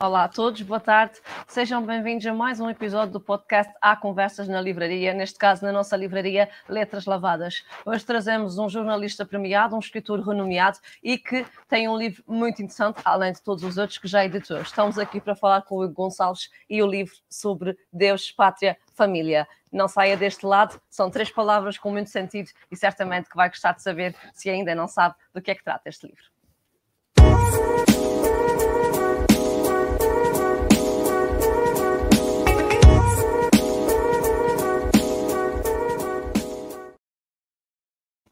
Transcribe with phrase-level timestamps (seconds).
[0.00, 1.18] Olá a todos, boa tarde.
[1.48, 5.72] Sejam bem-vindos a mais um episódio do podcast Há Conversas na Livraria, neste caso na
[5.72, 7.64] nossa livraria Letras Lavadas.
[7.84, 13.00] Hoje trazemos um jornalista premiado, um escritor renomeado e que tem um livro muito interessante,
[13.04, 14.60] além de todos os outros que já editou.
[14.60, 19.48] Estamos aqui para falar com o Hugo Gonçalves e o livro sobre Deus, Pátria, Família.
[19.72, 23.72] Não saia deste lado, são três palavras com muito sentido e certamente que vai gostar
[23.72, 26.37] de saber se ainda não sabe do que é que trata este livro.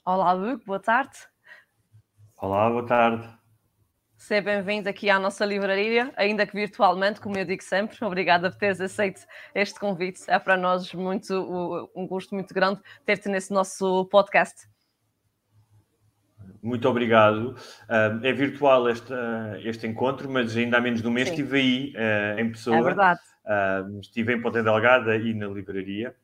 [0.07, 1.19] Olá, Hugo, boa tarde.
[2.37, 3.29] Olá, boa tarde.
[4.17, 7.97] Seja bem-vindo aqui à nossa livraria, ainda que virtualmente, como eu digo sempre.
[8.05, 10.23] Obrigada por teres aceito este convite.
[10.29, 11.35] É para nós muito,
[11.93, 14.69] um gosto muito grande ter-te nesse nosso podcast.
[16.63, 17.57] Muito obrigado.
[18.23, 19.13] É virtual este,
[19.65, 21.35] este encontro, mas ainda há menos de um mês Sim.
[21.35, 22.77] estive aí eh, em pessoa.
[22.77, 23.21] É verdade.
[24.01, 26.15] Estive em Ponta Delgada e na livraria,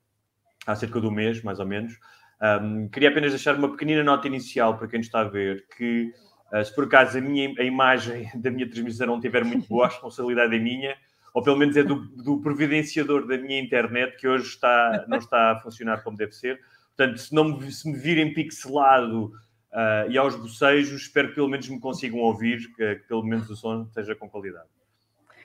[0.64, 1.98] há cerca de um mês, mais ou menos.
[2.42, 6.12] Um, queria apenas deixar uma pequenina nota inicial para quem está a ver que
[6.52, 9.86] uh, se por acaso a, minha, a imagem da minha transmissão não estiver muito boa,
[9.86, 10.96] a responsabilidade é minha,
[11.32, 15.52] ou pelo menos é do, do providenciador da minha internet que hoje está, não está
[15.52, 16.60] a funcionar como deve ser.
[16.96, 21.48] Portanto, se, não me, se me virem pixelado uh, e aos bocejos, espero que pelo
[21.48, 24.68] menos me consigam ouvir, que, que pelo menos o som esteja com qualidade.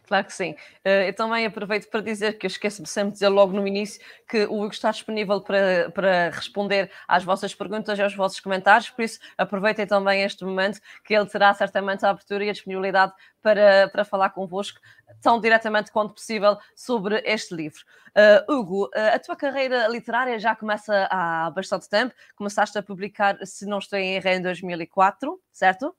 [0.08, 0.56] Claro que sim.
[0.86, 4.02] Eh, eu também aproveito para dizer que eu esqueço-me sempre de dizer logo no início
[4.28, 8.90] que o Hugo está disponível para, para responder às vossas perguntas e aos vossos comentários,
[8.90, 13.12] por isso aproveitem também este momento que ele terá certamente a abertura e a disponibilidade
[13.42, 14.80] para, para falar convosco
[15.22, 17.80] tão diretamente quanto possível sobre este livro.
[18.16, 23.38] Uh, Hugo, uh, a tua carreira literária já começa há bastante tempo, começaste a publicar,
[23.46, 25.94] se não estou em erro, em 2004, certo?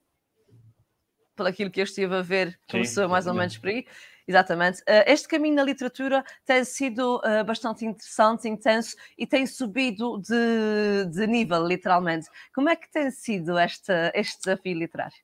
[1.39, 3.85] Por aquilo que eu estive a ver, começou Sim, mais ou menos por aí.
[4.27, 4.81] Exatamente.
[4.81, 11.05] Uh, este caminho na literatura tem sido uh, bastante interessante, intenso e tem subido de,
[11.09, 12.27] de, nível, literalmente.
[12.53, 15.15] Como é que tem sido este, este desafio literário?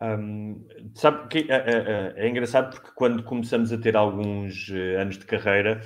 [0.00, 0.64] Um,
[0.94, 5.24] sabe que é, é, é, engraçado porque quando começamos a ter alguns eh, anos de
[5.24, 5.80] carreira,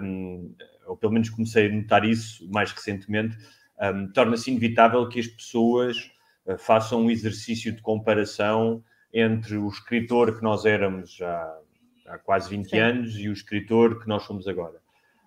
[0.00, 0.54] um,
[0.86, 3.36] ou pelo menos comecei a notar isso mais recentemente,
[3.80, 6.13] um, torna-se inevitável que as pessoas
[6.58, 8.82] façam um exercício de comparação
[9.12, 11.58] entre o escritor que nós éramos já
[12.06, 12.78] há quase 20 Sim.
[12.78, 14.82] anos e o escritor que nós somos agora.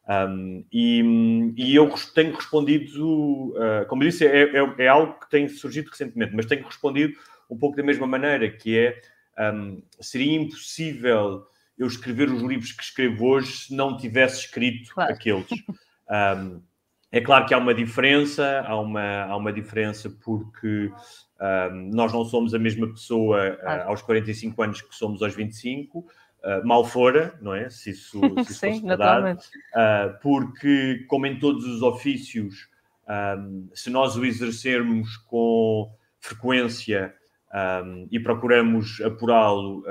[0.07, 5.49] Um, e, e, eu tenho respondido, uh, como disse, é, é, é, algo que tem
[5.49, 7.13] surgido recentemente, mas tenho respondido
[7.49, 9.01] um pouco da mesma maneira, que é,
[9.53, 11.45] um, seria impossível
[11.77, 15.13] eu escrever os livros que escrevo hoje se não tivesse escrito claro.
[15.13, 15.47] aqueles.
[16.09, 16.61] Um,
[17.11, 20.91] é claro que há uma diferença, há uma, há uma diferença porque
[21.71, 25.99] um, nós não somos a mesma pessoa uh, aos 45 anos que somos aos 25,
[25.99, 26.05] uh,
[26.67, 27.69] mal fora, não é?
[27.69, 29.39] Se isso, se isso Sim, verdade.
[29.73, 32.67] Uh, porque, como em todos os ofícios,
[33.07, 35.89] um, se nós o exercermos com
[36.19, 37.15] frequência
[37.85, 39.85] um, e procuramos apurá-lo,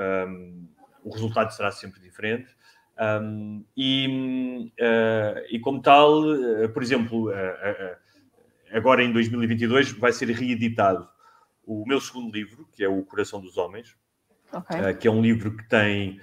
[1.03, 2.55] o resultado será sempre diferente.
[2.99, 7.95] Um, e, uh, e, como tal, uh, por exemplo, uh,
[8.71, 11.07] agora em 2022 vai ser reeditado
[11.63, 13.95] o meu segundo livro, que é O Coração dos Homens,
[14.51, 14.93] okay.
[14.95, 16.19] que é um livro que tem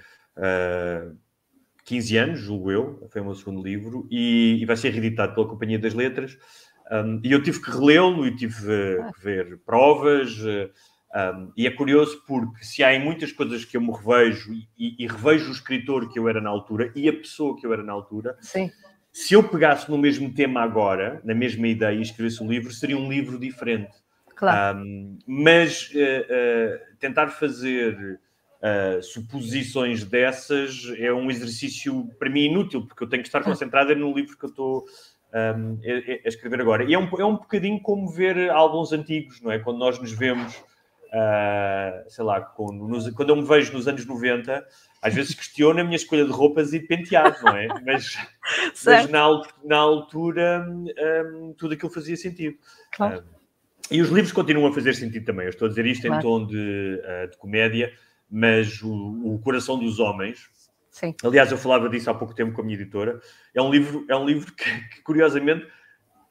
[1.85, 5.47] 15 anos, julgo eu, foi o meu segundo livro, e, e vai ser reeditado pela
[5.47, 6.37] Companhia das Letras.
[6.91, 9.11] Um, e eu tive que relê-lo e tive ah.
[9.13, 10.35] que ver provas.
[11.13, 15.03] Um, e é curioso porque se há em muitas coisas que eu me revejo e,
[15.03, 17.81] e, revejo o escritor que eu era na altura e a pessoa que eu era
[17.81, 18.69] na altura, Sim.
[19.13, 22.97] se eu pegasse no mesmo tema agora, na mesma ideia e escrevesse um livro, seria
[22.97, 23.95] um livro diferente.
[24.35, 24.77] Claro.
[24.77, 28.19] Um, mas uh, uh, tentar fazer
[28.59, 33.95] uh, suposições dessas é um exercício para mim inútil, porque eu tenho que estar concentrado
[33.95, 34.85] no livro que eu estou
[35.33, 36.83] um, a, a, escrever agora.
[36.83, 39.59] E é um, é um bocadinho como ver álbuns antigos, não é?
[39.59, 40.61] Quando nós nos vemos
[41.15, 44.65] uh, sei lá, quando, nos, quando eu me vejo nos anos 90,
[45.01, 47.67] às vezes questiono a minha escolha de roupas e penteado, não é?
[47.85, 48.17] Mas,
[48.85, 52.57] mas na, na, altura um, tudo aquilo fazia sentido.
[52.91, 53.21] Claro.
[53.21, 53.35] Um,
[53.91, 55.45] e os livros continuam a fazer sentido também.
[55.45, 56.19] Eu estou a dizer isto claro.
[56.19, 57.93] em tom de, uh, de comédia,
[58.29, 60.49] mas o, o, Coração dos Homens,
[60.89, 61.13] Sim.
[61.23, 63.21] aliás, eu falava disso há pouco tempo com a minha editora,
[63.53, 65.67] é um livro, é um livro que, que curiosamente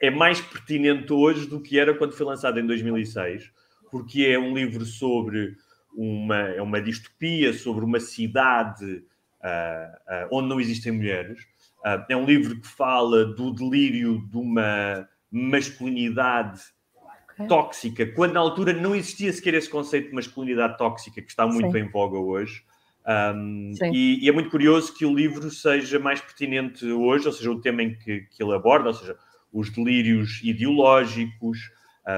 [0.02, 3.50] é mais pertinente hoje do que era quando foi lançado em 2006
[3.94, 5.56] porque é um livro sobre
[5.94, 11.40] uma, é uma distopia, sobre uma cidade uh, uh, onde não existem mulheres.
[11.78, 16.60] Uh, é um livro que fala do delírio de uma masculinidade
[17.34, 17.46] okay.
[17.46, 21.70] tóxica, quando na altura não existia sequer esse conceito de masculinidade tóxica que está muito
[21.70, 21.78] Sim.
[21.78, 22.64] em voga hoje.
[23.06, 27.48] Um, e, e, é muito curioso que o livro seja mais pertinente hoje, ou seja,
[27.48, 29.16] o tema em que, que ele aborda, ou seja,
[29.52, 31.70] os delírios ideológicos,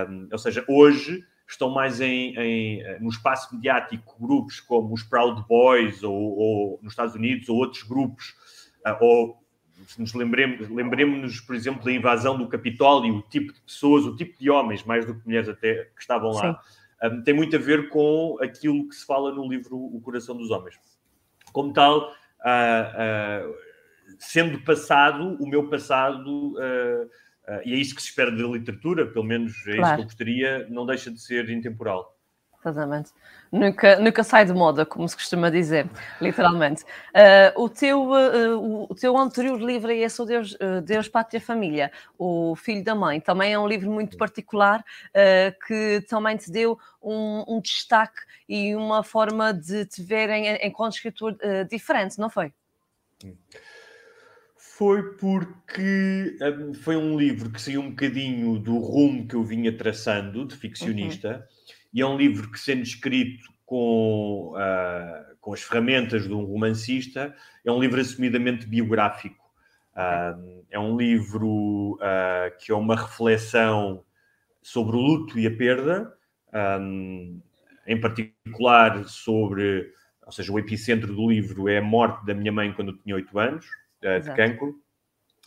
[0.08, 5.44] um, ou seja, hoje estão mais em, em, no espaço mediático grupos como os Proud
[5.48, 8.34] Boys ou, ou nos Estados Unidos ou outros grupos,
[8.87, 9.46] uh, ou
[9.87, 14.16] se nos lembremos, lembremos-nos, por exemplo, da invasão do Capitólio, o tipo de pessoas, o
[14.16, 16.60] tipo de homens, mais do que mulheres até, que estavam lá,
[17.02, 20.50] um, tem muito a ver com aquilo que se fala no livro O Coração dos
[20.50, 20.78] Homens.
[21.52, 23.54] Como tal, uh, uh,
[24.19, 27.10] sendo passado, o meu passado, uh,
[27.64, 29.84] e é isso que se espera da literatura, pelo menos é claro.
[29.84, 32.16] isso que eu gostaria, não deixa de ser intemporal.
[32.69, 33.12] Exatamente.
[33.52, 35.88] Nunca, nunca sai de moda, como se costuma dizer,
[36.20, 36.82] literalmente.
[36.82, 41.40] Uh, o, teu, uh, o teu anterior livro é esse, o Deus, uh, Deus, Pátria,
[41.40, 43.20] Família, o Filho da Mãe.
[43.20, 44.84] Também é um livro muito particular
[45.66, 51.37] que também te deu um, um, destaque e uma forma de te verem enquanto escritor
[51.69, 52.52] diferente, não foi?
[54.76, 59.76] Foi porque um, foi um livro que saiu um bocadinho do rumo que eu vinha
[59.76, 61.37] traçando, de ficcionista.
[61.37, 61.56] Uhum
[61.96, 67.34] e é um livro que, sendo escrito com, uh, com as ferramentas de um romancista,
[67.64, 69.50] é um livro assumidamente biográfico.
[69.94, 74.05] Uh, é um livro uh, que é uma reflexão
[74.61, 76.12] sobre o luto e a perda,
[76.78, 77.40] um,
[77.87, 79.90] em particular sobre,
[80.26, 83.14] ou seja, o epicentro do livro é a morte da minha mãe quando eu tinha
[83.14, 83.67] 8 anos,
[84.00, 84.75] de cancro.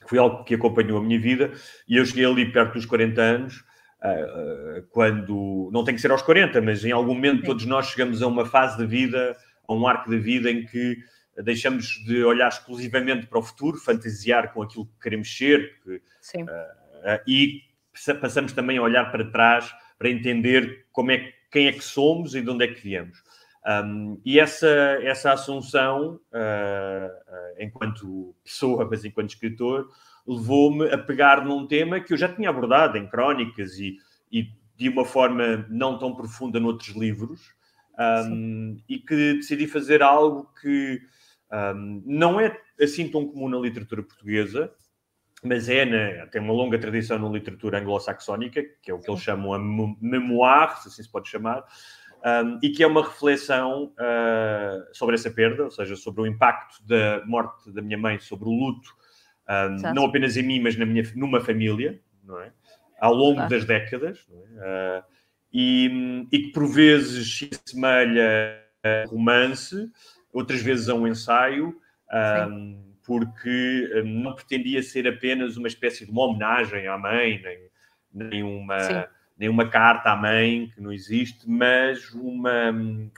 [0.08, 1.52] Foi algo que acompanhou a minha vida
[1.88, 3.64] e eu cheguei ali perto dos 40 anos
[4.02, 8.22] uh, quando não tem que ser aos 40, mas em algum momento todos nós chegamos
[8.22, 9.36] a uma fase da vida,
[9.68, 10.98] a um arco da vida em que
[11.44, 17.20] deixamos de olhar exclusivamente para o futuro, fantasiar com aquilo que queremos ser que, uh,
[17.28, 17.62] e
[18.22, 22.42] passamos também a olhar para trás para entender como é, quem é que somos e
[22.42, 23.22] de onde é que viemos.
[23.70, 24.68] Um, e essa,
[25.04, 29.92] essa assunção, uh, enquanto pessoa, mas enquanto escritor,
[30.26, 33.98] levou-me a pegar num tema que eu já tinha abordado em crónicas e,
[34.32, 37.54] e de uma forma não tão profunda noutros livros,
[38.00, 41.02] um, e que decidi fazer algo que
[41.52, 44.72] um, não é assim tão comum na literatura portuguesa,
[45.44, 49.22] mas é na, tem uma longa tradição na literatura anglo-saxónica, que é o que eles
[49.22, 51.66] chamam a memoir, se assim se pode chamar,
[52.26, 56.86] um, e que é uma reflexão uh, sobre essa perda, ou seja, sobre o impacto
[56.86, 59.00] da morte da minha mãe, sobre o luto
[59.50, 62.52] um, não apenas em mim, mas na minha, numa família, não é?
[63.00, 63.50] Ao longo claro.
[63.50, 65.00] das décadas, é?
[65.00, 65.04] uh,
[65.52, 69.92] e, e, que por vezes se assemelha a romance,
[70.32, 71.76] outras vezes a um ensaio,
[72.48, 78.44] um, porque não pretendia ser apenas uma espécie de uma homenagem à mãe, nem, nem
[78.44, 82.72] uma nem uma carta à mãe, que não existe, mas uma,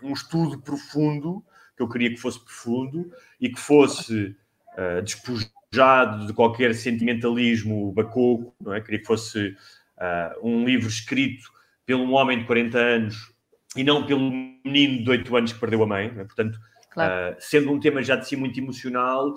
[0.03, 1.43] um estudo profundo,
[1.75, 4.35] que eu queria que fosse profundo e que fosse
[4.77, 8.81] uh, despojado de qualquer sentimentalismo bacoco, não é?
[8.81, 9.55] Queria que fosse
[9.97, 11.49] uh, um livro escrito
[11.87, 13.33] por um homem de 40 anos
[13.75, 14.29] e não pelo
[14.63, 16.23] menino de 8 anos que perdeu a mãe, é?
[16.23, 16.59] portanto,
[16.91, 17.33] claro.
[17.33, 19.33] uh, sendo um tema já de si muito emocional,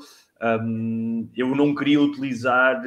[0.60, 2.82] um, eu não queria utilizar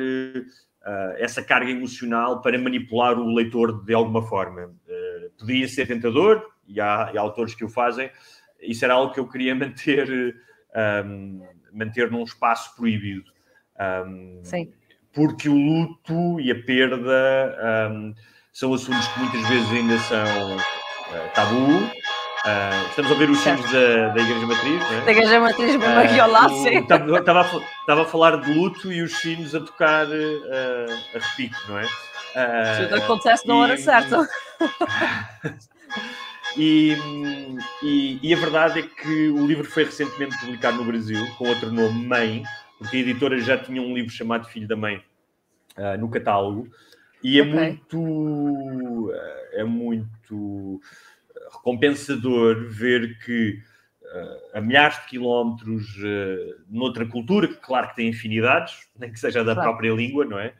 [1.17, 4.73] essa carga emocional para manipular o leitor de alguma forma.
[5.37, 8.09] podia ser tentador, e há, e há, autores que o fazem,
[8.61, 10.35] isso era algo que eu queria manter,
[11.05, 11.41] um,
[11.71, 13.31] manter num espaço proibido.
[13.79, 14.71] Um, Sim.
[15.13, 18.13] Porque o luto e a perda um,
[18.53, 22.16] são assuntos que muitas vezes ainda são uh, tabu.
[22.45, 25.01] Uh, estamos a ver os sinos da, da Igreja Matriz, né?
[25.05, 26.77] Da Igreja Matriz, mesmo aqui ao lado, sim.
[26.77, 31.83] Estava a, falar de luto e os sinos a tocar uh, a repique, não é?
[31.83, 34.27] Uh, Tudo acontece na hora certa.
[36.55, 36.97] E,
[37.83, 41.71] e, e, a verdade é que o livro foi recentemente publicado no Brasil com outro
[41.71, 42.43] nome, Mãe,
[42.79, 45.03] porque a editora já tinha um livro chamado Filho da Mãe
[45.77, 46.67] uh, no catálogo
[47.23, 47.53] e é okay.
[47.53, 49.13] muito
[49.53, 50.81] é muito
[51.51, 53.59] recompensador ver que
[54.03, 59.19] uh, a milhares de quilómetros uh, noutra cultura, que claro que tem afinidades, nem que
[59.19, 59.69] seja da claro.
[59.69, 60.53] própria língua, não é?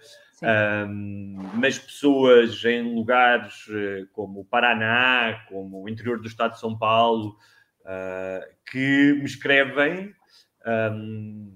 [1.56, 3.66] mas pessoas em lugares
[4.14, 7.36] como o Paraná, como o interior do estado de São Paulo,
[8.72, 10.14] que me escrevem
[10.94, 11.56] um,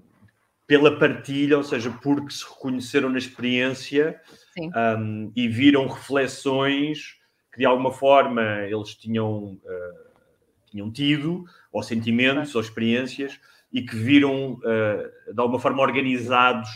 [0.66, 4.20] pela partilha, ou seja, porque se reconheceram na experiência
[4.58, 7.21] um, e viram reflexões
[7.52, 13.38] que de alguma forma eles tinham, uh, tinham tido, ou sentimentos, ou experiências,
[13.72, 16.68] e que viram uh, de alguma forma organizados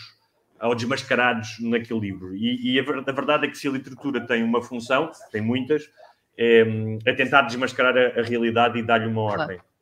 [0.60, 2.34] ou desmascarados naquele livro.
[2.34, 5.90] E, e a, a, verdade é que se a literatura tem uma função, tem muitas,
[6.36, 6.64] é,
[7.04, 9.58] é tentar desmascarar a, a realidade e dar-lhe uma ordem.
[9.58, 9.75] Claro.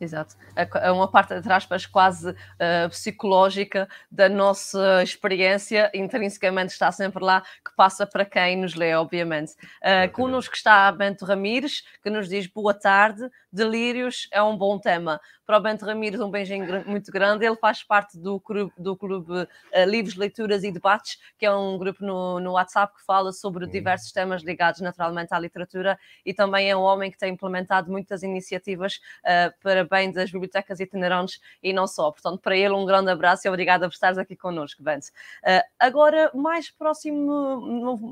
[0.00, 0.36] Exato.
[0.54, 7.40] É uma parte, entre aspas, quase uh, psicológica da nossa experiência, intrinsecamente está sempre lá,
[7.64, 9.52] que passa para quem nos lê, obviamente.
[9.82, 15.18] Uh, connosco está Bento Ramires, que nos diz boa tarde, delírios é um bom tema
[15.46, 17.46] para o Bento Ramires um beijinho muito grande.
[17.46, 19.48] Ele faz parte do clube, do clube uh,
[19.86, 23.70] Livros, Leituras e Debates, que é um grupo no, no WhatsApp que fala sobre uhum.
[23.70, 28.24] diversos temas ligados naturalmente à literatura e também é um homem que tem implementado muitas
[28.24, 32.10] iniciativas uh, para bem das bibliotecas itinerantes e não só.
[32.10, 35.06] Portanto, para ele um grande abraço e obrigada por estares aqui connosco, Bento.
[35.42, 37.32] Uh, agora, mais próximo,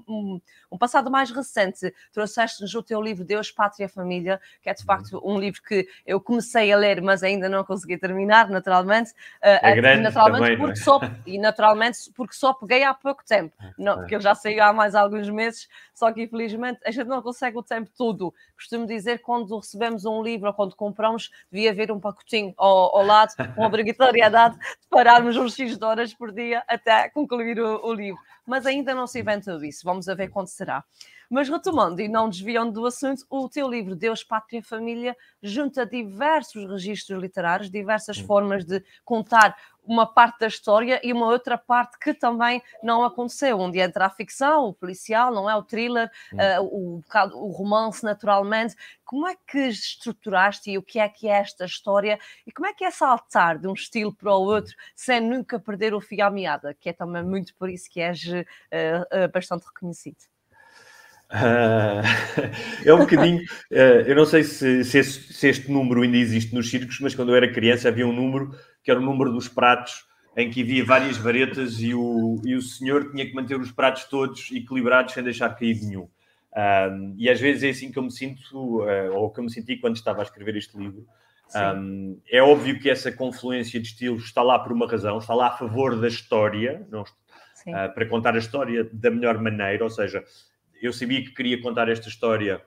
[0.09, 0.41] um,
[0.71, 4.87] um passado mais recente, trouxeste-nos o teu livro Deus, Pátria, Família, que é de uhum.
[4.87, 9.13] facto um livro que eu comecei a ler, mas ainda não consegui terminar, naturalmente.
[9.41, 10.57] Eh, é grande naturalmente também, é?
[10.57, 14.35] porque só, e naturalmente porque só peguei há pouco tempo, ah, não, porque ele já
[14.35, 18.35] saiu há mais alguns meses, só que infelizmente a gente não consegue o tempo todo.
[18.57, 23.05] Costumo dizer quando recebemos um livro ou quando compramos, devia haver um pacotinho ao, ao
[23.05, 27.93] lado, uma obrigatoriedade de pararmos uns X de horas por dia até concluir o, o
[27.93, 28.21] livro.
[28.47, 30.85] Mas ainda não se inventou isso, vamos a ver quando será.
[31.31, 35.87] Mas retomando e não desviando do assunto, o teu livro Deus, Pátria e Família junta
[35.87, 41.99] diversos registros literários, diversas formas de contar uma parte da história e uma outra parte
[41.99, 45.55] que também não aconteceu, onde entra a ficção, o policial, não é?
[45.55, 47.03] O thriller, uh, o,
[47.35, 48.75] o romance, naturalmente.
[49.05, 52.73] Como é que estruturaste e o que é que é esta história e como é
[52.73, 56.31] que é saltar de um estilo para o outro sem nunca perder o fio à
[56.31, 60.34] meada, que é também muito por isso que és uh, uh, bastante reconhecido?
[62.85, 63.41] É um bocadinho.
[63.71, 67.15] Uh, eu não sei se, se, este, se, este, número ainda existe nos circos, mas
[67.15, 70.05] quando eu era criança havia um número que era o número dos pratos,
[70.37, 74.05] em que havia várias varetas e o, e o senhor tinha que manter os pratos
[74.05, 76.09] todos equilibrados sem deixar cair nenhum.
[76.57, 79.51] Um, e às vezes é assim que eu me sinto, uh, ou que eu me
[79.51, 81.05] senti quando estava a escrever este livro.
[81.55, 85.49] Um, é óbvio que essa confluência de estilos está lá por uma razão, está lá
[85.49, 90.25] a favor da história, não, uh, para contar a história da melhor maneira, ou seja,
[90.87, 92.61] eu sabia que queria contar esta história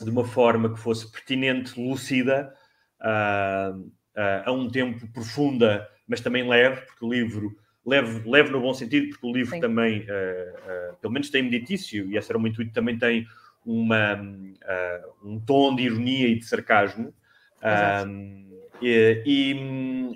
[0.00, 2.52] de uma forma que fosse pertinente, lúcida,
[3.00, 8.60] uh, uh, a um tempo profunda, mas também leve, porque o livro leve, leve no
[8.60, 9.60] bom sentido, porque o livro Sim.
[9.60, 13.26] também, uh, pelo menos tem meditício, e esse era o meu intuito, também tem
[13.64, 14.20] uma,
[15.22, 17.14] um tom de ironia e de sarcasmo.
[18.80, 19.22] E,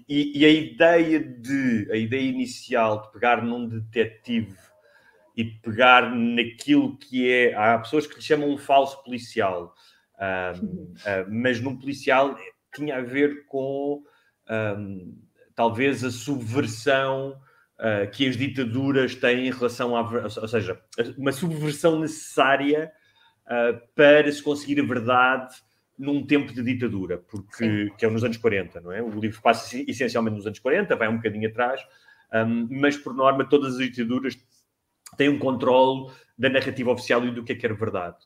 [0.09, 4.57] e, e, a ideia de a ideia inicial de pegar num detetive
[5.37, 7.55] e pegar naquilo que é.
[7.55, 9.75] Há pessoas que lhe chamam um falso policial,
[10.19, 10.95] um, uh,
[11.29, 12.37] mas num policial
[12.75, 14.03] tinha a ver com
[14.51, 15.19] um,
[15.55, 17.39] talvez a subversão
[17.79, 20.01] uh, que as ditaduras têm em relação à.
[20.01, 20.81] Ou seja,
[21.19, 22.91] uma subversão necessária
[23.47, 25.55] uh, para se conseguir a verdade
[25.99, 29.03] num tempo de ditadura, porque que é nos anos 40, não é?
[29.03, 31.81] O livro passa essencialmente nos anos 40, vai um bocadinho atrás,
[32.35, 34.37] um, mas por norma todas as ditaduras
[35.17, 38.17] tem um controle da narrativa oficial e do que é que é verdade.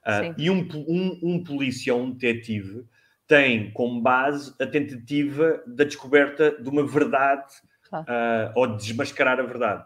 [0.00, 2.84] Uh, e um, um, um polícia ou um detetive
[3.26, 7.52] tem como base a tentativa da descoberta de uma verdade
[7.88, 8.06] claro.
[8.06, 9.84] uh, ou de desmascarar a verdade.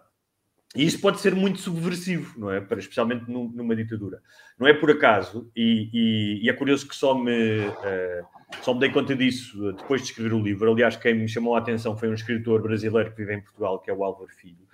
[0.74, 2.60] E isso pode ser muito subversivo, não é?
[2.60, 4.20] Para, especialmente num, numa ditadura.
[4.58, 8.26] Não é por acaso, e, e, e é curioso que só me, uh,
[8.62, 10.72] só me dei conta disso depois de escrever o livro.
[10.72, 13.90] Aliás, quem me chamou a atenção foi um escritor brasileiro que vive em Portugal, que
[13.90, 14.66] é o Álvaro Filho,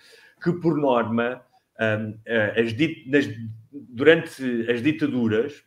[0.42, 1.42] que por norma
[2.56, 3.28] as dit, nas,
[3.72, 5.64] durante as ditaduras,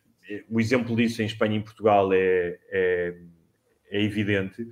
[0.48, 3.14] o exemplo disso em Espanha e em Portugal é, é,
[3.90, 4.62] é evidente,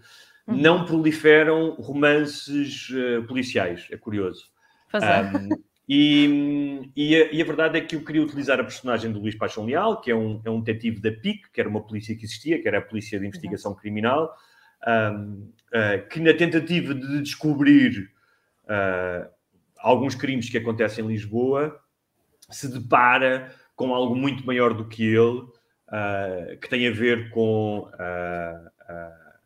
[0.47, 0.57] uhum.
[0.57, 3.87] não proliferam romances uh, policiais.
[3.91, 4.51] É curioso.
[4.95, 5.49] Um,
[5.89, 9.35] e, e, a, e, a, verdade é que eu queria utilizar a personagem do Luís
[9.35, 12.25] Paixão Leal, que é um, é um detetive da PIC, que era uma polícia que
[12.25, 13.79] existia, que era a Polícia de Investigação uhum.
[13.79, 14.33] Criminal,
[14.87, 18.11] um, uh, que na tentativa de descobrir
[18.65, 19.29] uh,
[19.83, 21.79] alguns crimes que acontecem em Lisboa,
[22.51, 27.81] se depara com algo muito maior do que ele, uh, que tem a ver com,
[27.81, 29.39] uh, uh,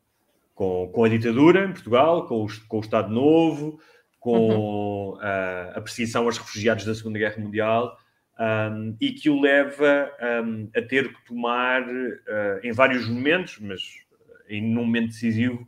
[0.54, 3.80] com, com, a ditadura em Portugal, com o, com o Estado Novo,
[4.20, 5.18] com uhum.
[5.72, 7.96] a perseguição aos refugiados da Segunda Guerra Mundial.
[8.38, 10.10] Um, e que o leva
[10.44, 11.86] um, a ter que tomar,
[12.62, 13.80] em vários momentos, mas
[14.48, 15.66] em num momento decisivo,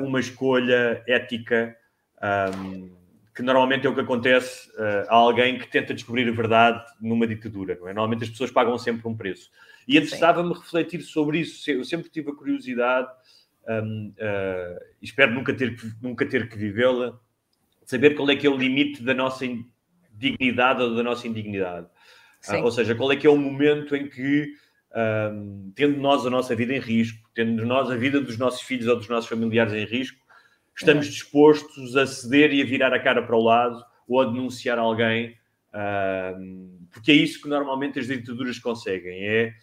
[0.00, 1.76] uma escolha ética
[2.20, 2.97] um,
[3.38, 7.24] que normalmente é o que acontece uh, a alguém que tenta descobrir a verdade numa
[7.24, 7.94] ditadura, não é?
[7.94, 9.48] Normalmente as pessoas pagam sempre um preço.
[9.86, 11.70] E interessava-me refletir sobre isso.
[11.70, 13.06] Eu sempre tive a curiosidade,
[13.68, 17.16] um, uh, espero nunca ter, nunca ter que vivê-la,
[17.84, 19.46] saber qual é que é o limite da nossa
[20.14, 21.86] dignidade ou da nossa indignidade.
[22.48, 24.52] Uh, ou seja, qual é que é o momento em que,
[25.32, 28.88] um, tendo nós a nossa vida em risco, tendo nós a vida dos nossos filhos
[28.88, 30.18] ou dos nossos familiares em risco,
[30.78, 31.10] estamos é.
[31.10, 35.36] dispostos a ceder e a virar a cara para o lado ou a denunciar alguém,
[36.90, 39.54] porque é isso que normalmente as ditaduras conseguem, é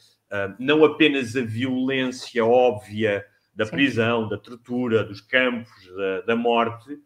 [0.60, 3.72] não apenas a violência óbvia da Sim.
[3.72, 6.98] prisão, da tortura, dos campos, da, da morte,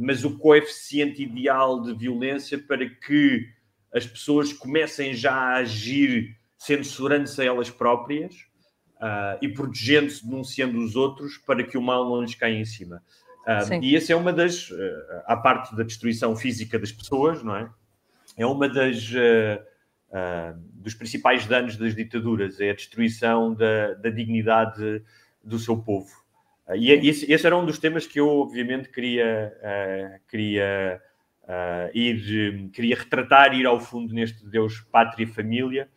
[0.00, 3.46] mas o coeficiente ideal de violência para que
[3.92, 8.34] as pessoas comecem já a agir censurando-se a elas próprias
[9.04, 13.02] uh, e protegendo-se, denunciando os outros para que o mal não lhes caia em cima.
[13.42, 14.76] Uh, e essa é uma das, uh,
[15.26, 17.70] à parte da destruição física das pessoas, não é?
[18.36, 19.12] É uma das
[20.74, 25.02] dos principais danos das ditaduras, é a destruição da, da dignidade
[25.42, 26.08] do seu povo.
[26.72, 29.52] e esse, esse, era um dos temas que eu, obviamente, queria,
[30.28, 31.00] queria
[31.44, 35.88] uh, ir, queria retratar, ir ao fundo neste Deus, Pátria e Família,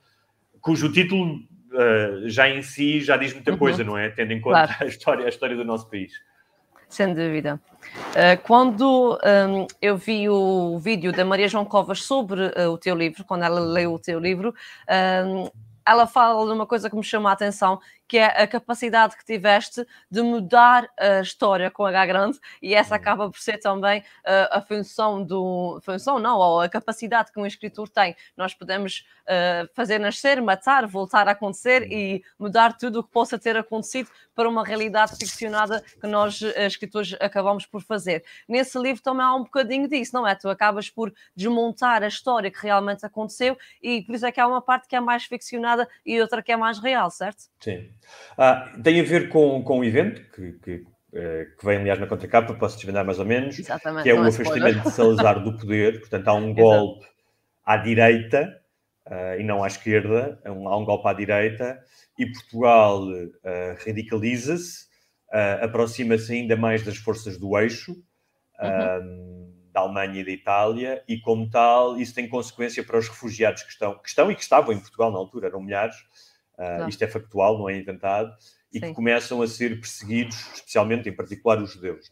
[0.61, 1.47] cujo título
[1.77, 3.57] uh, já em si já diz muita uhum.
[3.57, 4.09] coisa, não é?
[4.09, 4.75] Tendo em conta claro.
[4.83, 6.11] a, história, a história do nosso país.
[6.89, 7.59] Sem dúvida.
[8.11, 12.95] Uh, quando um, eu vi o vídeo da Maria João Covas sobre uh, o teu
[12.95, 14.53] livro, quando ela leu o teu livro,
[15.25, 15.49] um,
[15.85, 19.25] ela fala de uma coisa que me chama a atenção, que é a capacidade que
[19.25, 23.01] tiveste de mudar a história com H grande, e essa uhum.
[23.01, 25.79] acaba por ser também uh, a função do.
[25.83, 28.15] função não, ou a capacidade que um escritor tem.
[28.35, 31.91] Nós podemos uh, fazer nascer, matar, voltar a acontecer uhum.
[31.91, 36.53] e mudar tudo o que possa ter acontecido para uma realidade ficcionada que nós, uh,
[36.59, 38.23] escritores, acabamos por fazer.
[38.47, 40.35] Nesse livro também há um bocadinho disso, não é?
[40.35, 44.47] Tu acabas por desmontar a história que realmente aconteceu e por isso é que há
[44.47, 47.43] uma parte que é mais ficcionada e outra que é mais real, certo?
[47.59, 47.89] Sim.
[48.37, 52.05] Ah, tem a ver com, com o evento, que, que, eh, que vem, aliás, na
[52.05, 55.57] contracapa, posso desvendar mais ou menos, Exatamente, que é o é afastamento de Salazar do
[55.57, 55.99] poder.
[55.99, 57.05] Portanto, há um golpe
[57.65, 58.55] à direita
[59.07, 61.79] uh, e não à esquerda, há um, há um golpe à direita,
[62.19, 64.85] e Portugal uh, radicaliza-se,
[65.33, 67.95] uh, aproxima-se ainda mais das forças do eixo.
[68.59, 69.53] Uhum.
[69.71, 73.69] da Alemanha e da Itália, e como tal, isso tem consequência para os refugiados que
[73.69, 75.95] estão, que estão e que estavam em Portugal na altura, eram milhares,
[76.57, 78.35] Uh, isto é factual, não é inventado,
[78.73, 78.87] e Sim.
[78.87, 82.09] que começam a ser perseguidos, especialmente, em particular, os judeus.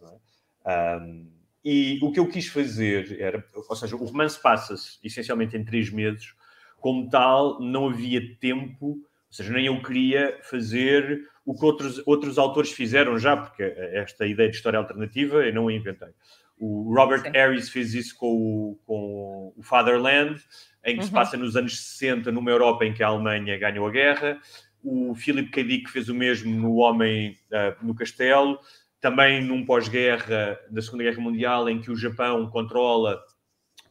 [0.65, 0.97] É?
[0.97, 1.31] Um,
[1.63, 5.89] e o que eu quis fazer era, ou seja, o romance passa-se essencialmente em três
[5.89, 6.35] meses,
[6.79, 12.37] como tal, não havia tempo, ou seja, nem eu queria fazer o que outros, outros
[12.37, 16.09] autores fizeram já, porque esta ideia de história alternativa eu não a inventei.
[16.57, 17.29] O Robert Sim.
[17.31, 20.41] Harris fez isso com o, com o Fatherland,
[20.83, 21.07] em que uhum.
[21.07, 24.39] se passa nos anos 60, numa Europa em que a Alemanha ganhou a guerra.
[24.83, 25.63] O Philip K.
[25.63, 28.59] Dick fez o mesmo no Homem uh, no Castelo,
[29.01, 33.19] também num pós-guerra da Segunda Guerra Mundial, em que o Japão controla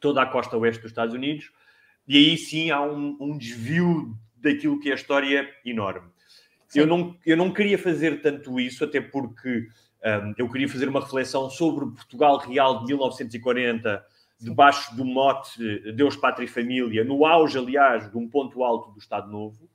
[0.00, 1.50] toda a costa oeste dos Estados Unidos.
[2.06, 6.08] E aí sim há um, um desvio daquilo que é a história enorme.
[6.74, 9.68] Eu não, eu não queria fazer tanto isso, até porque
[10.36, 14.04] eu queria fazer uma reflexão sobre Portugal real de 1940
[14.38, 18.98] debaixo do mote Deus, Pátria e Família, no auge, aliás, de um ponto alto do
[18.98, 19.68] Estado Novo,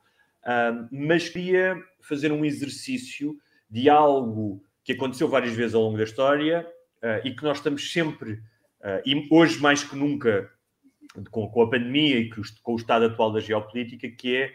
[0.92, 3.38] mas queria fazer um exercício
[3.70, 6.68] de algo que aconteceu várias vezes ao longo da história
[7.04, 10.50] uh, e que nós estamos sempre, uh, e hoje mais que nunca,
[11.30, 12.30] com, a pandemia e
[12.64, 14.54] com o estado atual da geopolítica, que é,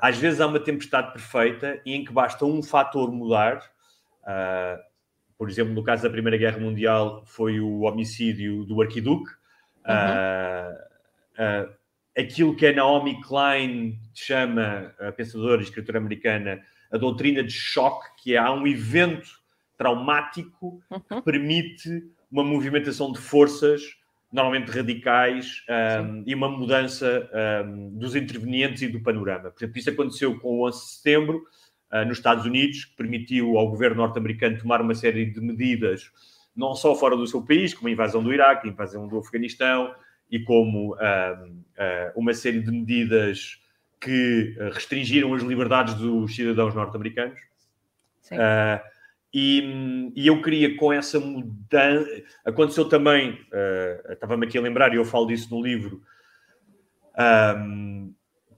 [0.00, 3.60] às vezes há uma tempestade perfeita e em que basta um fator mudar,
[5.36, 9.30] por exemplo, no caso da Primeira Guerra Mundial, foi o homicídio do arquiduque.
[9.86, 9.94] Uhum.
[9.94, 11.78] Uh, uh,
[12.18, 16.60] aquilo que a Naomi Klein chama, a pensadora e escritora americana,
[16.90, 19.30] a doutrina de choque, que é há um evento
[19.76, 21.00] traumático uhum.
[21.00, 23.82] que permite uma movimentação de forças,
[24.30, 27.30] normalmente radicais, um, e uma mudança
[27.64, 29.50] um, dos intervenientes e do panorama.
[29.50, 31.44] Por exemplo, isso aconteceu com o 11 de setembro,
[31.92, 36.10] uh, nos Estados Unidos, que permitiu ao governo norte-americano tomar uma série de medidas,
[36.54, 39.94] não só fora do seu país, como a invasão do Iraque, a invasão do Afeganistão,
[40.30, 43.58] e como uh, uh, uma série de medidas
[44.00, 47.40] que restringiram as liberdades dos cidadãos norte-americanos.
[49.32, 52.22] E, e, eu queria com essa mudança.
[52.44, 56.02] Aconteceu também, uh, estava-me aqui a lembrar, e eu falo disso no livro,
[57.56, 58.07] um,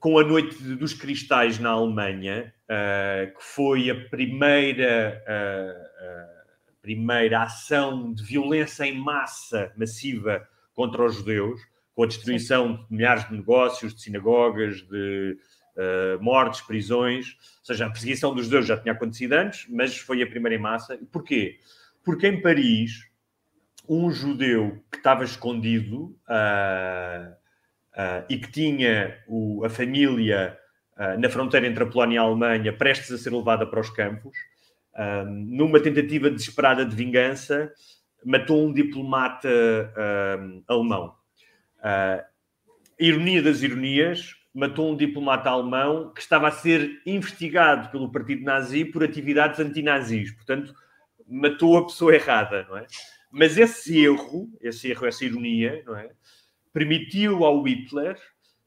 [0.00, 6.46] com a Noite dos Cristais na Alemanha, uh, que foi a primeira, uh,
[6.80, 11.60] primeira ação de violência em massa massiva contra os judeus,
[11.94, 12.84] com a destruição Sim.
[12.88, 15.36] de milhares de negócios, de sinagogas, de
[15.76, 17.36] uh, mortes, prisões.
[17.58, 20.60] Ou seja, a perseguição dos judeus já tinha acontecido antes, mas foi a primeira em
[20.60, 20.98] massa.
[21.12, 21.58] Porquê?
[22.02, 23.06] Porque em Paris
[23.86, 27.39] um judeu que estava escondido uh,
[27.96, 30.58] uh, e que tinha o, a família
[30.96, 33.90] uh, na fronteira entre a Polónia e a Alemanha prestes a ser levada para os
[33.90, 34.36] campos,
[35.24, 37.72] numa tentativa desesperada de vingança,
[38.24, 39.48] matou um diplomata
[40.66, 41.14] alemão.
[42.98, 48.84] ironia das ironias, matou um diplomata alemão que estava a ser investigado pelo partido nazi
[48.84, 50.32] por atividades antinazis.
[50.32, 50.74] Portanto,
[51.26, 52.86] matou a pessoa errada, não é?
[53.30, 56.10] Mas esse erro, esse erro, essa ironia, não é?
[56.72, 58.16] Permitiu ao Hitler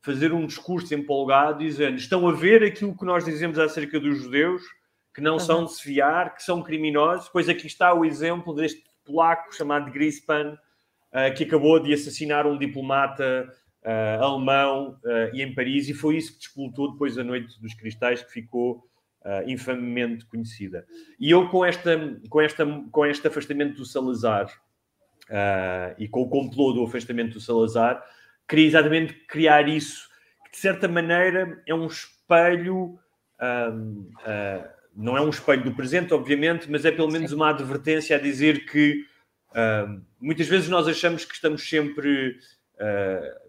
[0.01, 4.61] fazer um discurso empolgado dizendo: estão a ver aquilo que nós dizemos acerca dos judeus,
[5.13, 5.39] que não uhum.
[5.39, 7.29] são de se fiar, que são criminosos.
[7.29, 10.57] Pois aqui está o exemplo deste polaco chamado Grispan,
[11.13, 13.49] uh, que acabou de assassinar um diplomata
[13.83, 17.73] uh, alemão uh, e em Paris, e foi isso que despoltou depois a Noite dos
[17.73, 18.87] Cristais, que ficou
[19.47, 20.85] infamemente conhecida.
[21.17, 24.51] E eu, com, esta, com, esta, com este afastamento do Salazar
[25.29, 28.03] uh, e com o complô do afastamento do Salazar,
[28.47, 30.09] queria exatamente criar isso,
[30.45, 32.99] que de certa maneira é um espelho.
[33.39, 38.19] Uh, não é um espelho do presente, obviamente, mas é pelo menos uma advertência a
[38.19, 39.05] dizer que
[40.19, 42.37] muitas vezes nós achamos que estamos sempre.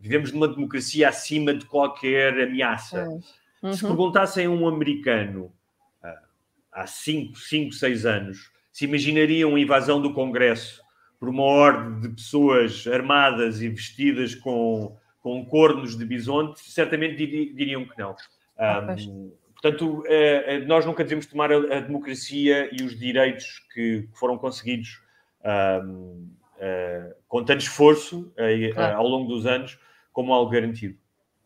[0.00, 3.06] vivemos numa democracia acima de qualquer ameaça.
[3.62, 3.72] Uhum.
[3.74, 5.52] Se perguntassem a um americano
[6.72, 10.83] há 5, 5, 6 anos, se imaginariam uma invasão do Congresso
[11.24, 17.86] por uma ordem de pessoas armadas e vestidas com, com cornos de bisonte, certamente diriam
[17.86, 18.10] que não.
[18.10, 18.14] Um,
[18.58, 18.96] ah,
[19.54, 25.00] portanto, eh, eh, nós nunca devemos tomar a, democracia e os direitos que foram conseguidos
[25.82, 28.30] um, eh, com tanto esforço
[28.74, 28.98] claro.
[28.98, 29.78] ao longo dos anos
[30.12, 30.98] como algo garantido.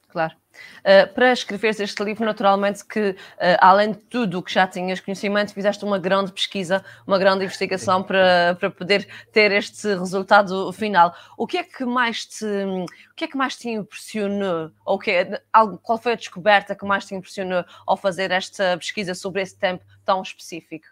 [0.08, 0.34] Claro.
[0.80, 3.16] Uh, para escreveres este livro, naturalmente que, uh,
[3.60, 8.02] além de tudo o que já tinhas conhecimento, fizeste uma grande pesquisa, uma grande investigação
[8.02, 11.14] para, para poder ter este resultado final.
[11.36, 14.70] O que é que mais te, o que é que mais te impressionou?
[14.84, 15.42] Ou que, é,
[15.82, 19.84] qual foi a descoberta que mais te impressionou ao fazer esta pesquisa sobre esse tempo
[20.06, 20.86] tão específico?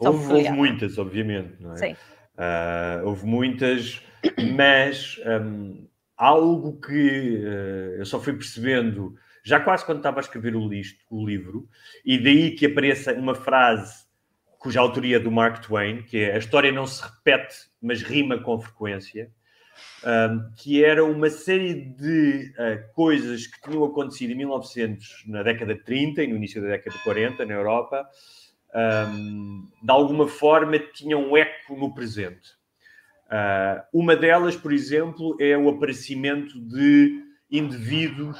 [0.00, 1.76] Tão houve, houve, muitas, obviamente, não é?
[1.76, 1.92] Sim.
[1.92, 4.00] Uh, houve muitas,
[4.56, 5.20] mas...
[5.26, 10.68] Um, algo que uh, eu só fui percebendo já quase quando estava a escrever o,
[10.68, 11.68] listo, o livro,
[12.04, 14.04] e daí que apareça uma frase
[14.62, 18.38] cuja autoria é do Mark Twain, que é a história não se repete, mas rima
[18.38, 19.28] com frequência,
[20.04, 25.74] um, que era uma série de uh, coisas que tinham acontecido em 1900, na década
[25.74, 28.08] de 30 e no início da década de 40, na Europa,
[29.08, 32.50] um, de alguma forma tinham um eco no presente.
[33.32, 38.38] Uh, uma delas, por exemplo, é o aparecimento de indivíduos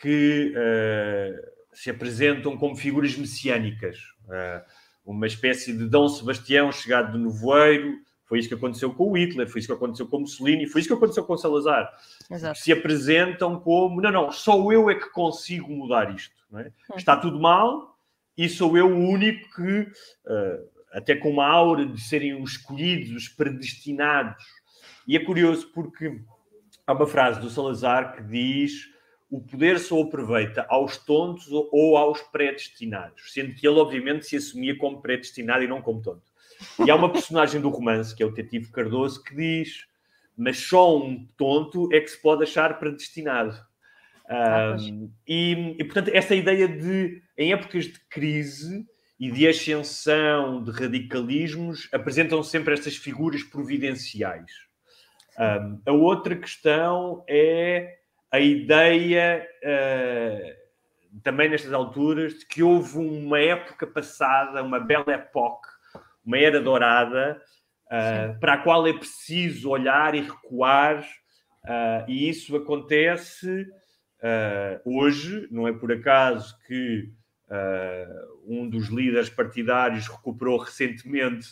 [0.00, 3.98] que uh, se apresentam como figuras messiânicas.
[4.24, 4.64] Uh,
[5.04, 7.98] uma espécie de Dom Sebastião chegado de nevoeiro.
[8.24, 10.88] Foi isso que aconteceu com o Hitler, foi isso que aconteceu com Mussolini, foi isso
[10.88, 11.92] que aconteceu com Salazar.
[12.30, 12.58] Exato.
[12.58, 16.34] Se apresentam como: não, não, só eu é que consigo mudar isto.
[16.54, 16.68] É?
[16.90, 16.96] Hum.
[16.96, 17.98] Está tudo mal
[18.36, 23.10] e sou eu o único que uh, até com uma aura de serem os escolhidos,
[23.10, 24.44] os predestinados.
[25.06, 26.20] E é curioso porque
[26.86, 28.92] há uma frase do Salazar que diz
[29.30, 34.76] o poder só aproveita aos tontos ou aos predestinados, sendo que ele, obviamente, se assumia
[34.76, 36.30] como predestinado e não como tonto.
[36.84, 39.86] E há uma personagem do romance, que é o Tetivo Cardoso, que diz:
[40.36, 43.58] Mas só um tonto é que se pode achar predestinado.
[44.28, 48.86] Ah, um, e, e, portanto, essa ideia de, em épocas de crise,
[49.22, 54.50] e de ascensão de radicalismos apresentam sempre estas figuras providenciais.
[55.38, 57.98] Um, a outra questão é
[58.32, 65.68] a ideia, uh, também nestas alturas, de que houve uma época passada, uma bela época,
[66.26, 67.40] uma era dourada,
[67.86, 73.68] uh, para a qual é preciso olhar e recuar, uh, e isso acontece
[74.84, 77.12] hoje, não é por acaso que
[78.46, 81.48] um dos líderes partidários recuperou recentemente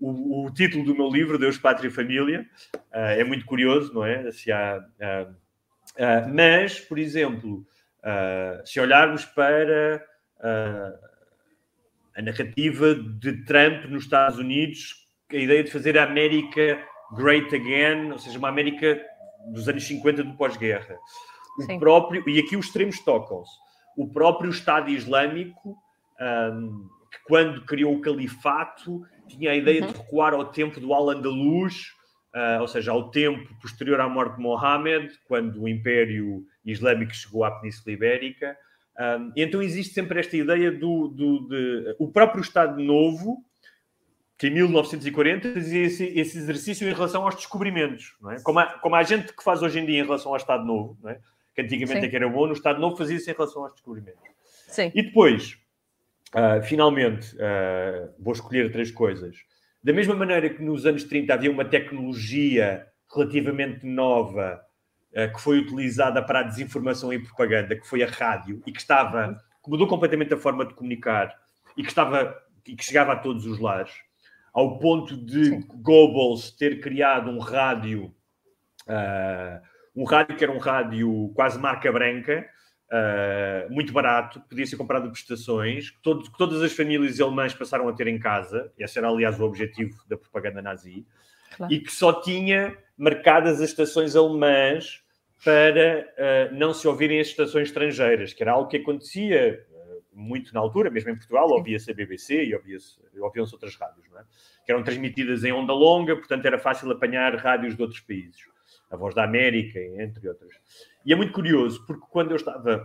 [0.00, 2.46] o, o, título do meu livro, Deus, Pátria e Família.
[2.74, 4.30] Uh, é muito curioso, não é?
[4.32, 7.64] Se há, uh, mas, por exemplo,
[8.64, 10.04] se olharmos para
[12.14, 16.84] a narrativa de Trump nos Estados Unidos, a ideia de fazer a América
[17.16, 19.00] great again, ou seja, uma América
[19.46, 20.98] dos anos 50 do pós-guerra.
[21.58, 23.63] O próprio, e aqui os extremos tocam-se
[23.96, 25.76] o próprio Estado Islâmico,
[26.20, 29.92] um, que quando criou o califato, tinha a ideia uhum.
[29.92, 31.92] de recuar ao tempo do Al-Andalus,
[32.34, 37.44] uh, ou seja, ao tempo posterior à morte de Mohammed, quando o Império Islâmico chegou
[37.44, 38.56] à Península Ibérica.
[38.98, 43.44] Um, e então existe sempre esta ideia do, do de, o próprio Estado Novo
[44.38, 48.40] que em 1940 fazia esse, esse, exercício em relação aos descobrimentos, é?
[48.40, 50.98] Como há, como há gente que faz hoje em dia em relação ao Estado Novo,
[51.08, 51.18] é?
[51.54, 54.22] Que antigamente é que era bom, no Estado Novo fazia-se em relação aos descobrimentos.
[54.68, 54.90] Sim.
[54.94, 55.56] E depois,
[56.34, 59.36] uh, finalmente, uh, vou escolher três coisas.
[59.82, 64.60] Da mesma maneira que nos anos 30 havia uma tecnologia relativamente nova
[65.12, 68.80] uh, que foi utilizada para a desinformação e propaganda, que foi a rádio, e que
[68.80, 71.34] estava, que mudou completamente a forma de comunicar
[71.76, 73.92] e que estava e que chegava a todos os lares,
[74.52, 75.60] ao ponto de Sim.
[75.82, 78.06] Goebbels ter criado um rádio,
[78.86, 79.60] uh,
[79.94, 82.48] um rádio que era um rádio quase marca branca,
[82.90, 87.54] uh, muito barato, podia ser comprado por estações, que, todo, que todas as famílias alemãs
[87.54, 91.06] passaram a ter em casa, esse era aliás o objetivo da propaganda nazi,
[91.56, 91.72] claro.
[91.72, 95.02] e que só tinha marcadas as estações alemãs
[95.44, 96.08] para
[96.50, 99.64] uh, não se ouvirem as estações estrangeiras, que era algo que acontecia
[100.14, 104.24] muito na altura, mesmo em Portugal, ouvia-se a BBC e ouviam-se outras rádios, é?
[104.64, 108.42] que eram transmitidas em onda longa, portanto era fácil apanhar rádios de outros países.
[108.94, 110.50] A Voz da América, entre outras.
[111.04, 112.78] E é muito curioso, porque quando eu estava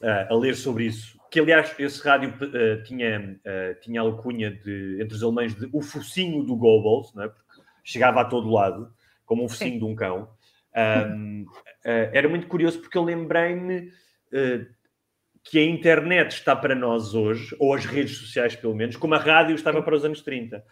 [0.00, 4.50] uh, a ler sobre isso, que aliás esse rádio uh, tinha, uh, tinha a alcunha
[4.50, 7.28] de, entre os alemães de o focinho do Goebbels, não é?
[7.28, 7.42] porque
[7.84, 8.92] chegava a todo lado,
[9.24, 9.78] como um focinho Sim.
[9.78, 10.28] de um cão.
[10.74, 11.44] Um,
[11.84, 13.92] era muito curioso porque eu lembrei-me
[15.44, 19.18] que a internet está para nós hoje, ou as redes sociais pelo menos, como a
[19.18, 20.64] rádio estava para os anos 30.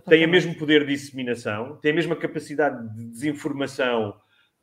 [0.00, 4.10] Tem o mesmo poder de disseminação, tem a mesma capacidade de desinformação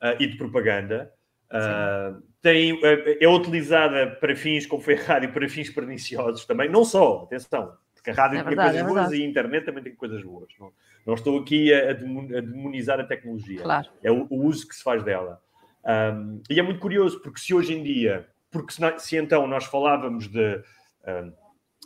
[0.02, 1.12] uh, e de propaganda.
[1.52, 6.70] Uh, tem, uh, é utilizada para fins, como foi a rádio, para fins perniciosos também.
[6.70, 9.84] Não só, atenção, porque a rádio é tem coisas é boas e a internet também
[9.84, 10.50] tem coisas boas.
[10.60, 10.72] Não,
[11.06, 13.62] não estou aqui a, a, demonizar a tecnologia.
[13.62, 13.88] Claro.
[14.04, 15.42] É o, o, uso que se faz dela.
[15.86, 19.66] Um, e é muito curioso, porque se hoje em dia porque se, se então nós
[19.66, 21.34] falávamos de, uh,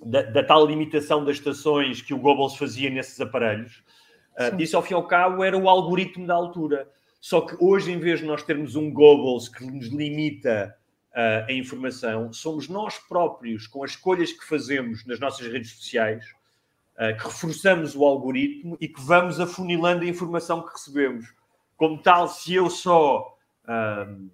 [0.06, 3.84] da, da, tal limitação das estações que o Goebbels fazia nesses aparelhos,
[4.38, 6.88] uh, isso ao fim e ao cabo era o algoritmo da altura.
[7.20, 10.76] Só que hoje, em vez de nós termos um Goebbels que nos limita
[11.14, 16.26] uh, a informação, somos nós próprios, com as escolhas que fazemos nas nossas redes sociais,
[16.96, 21.34] uh, que reforçamos o algoritmo e que vamos afunilando a informação que recebemos.
[21.78, 24.30] Como tal, se eu só uh,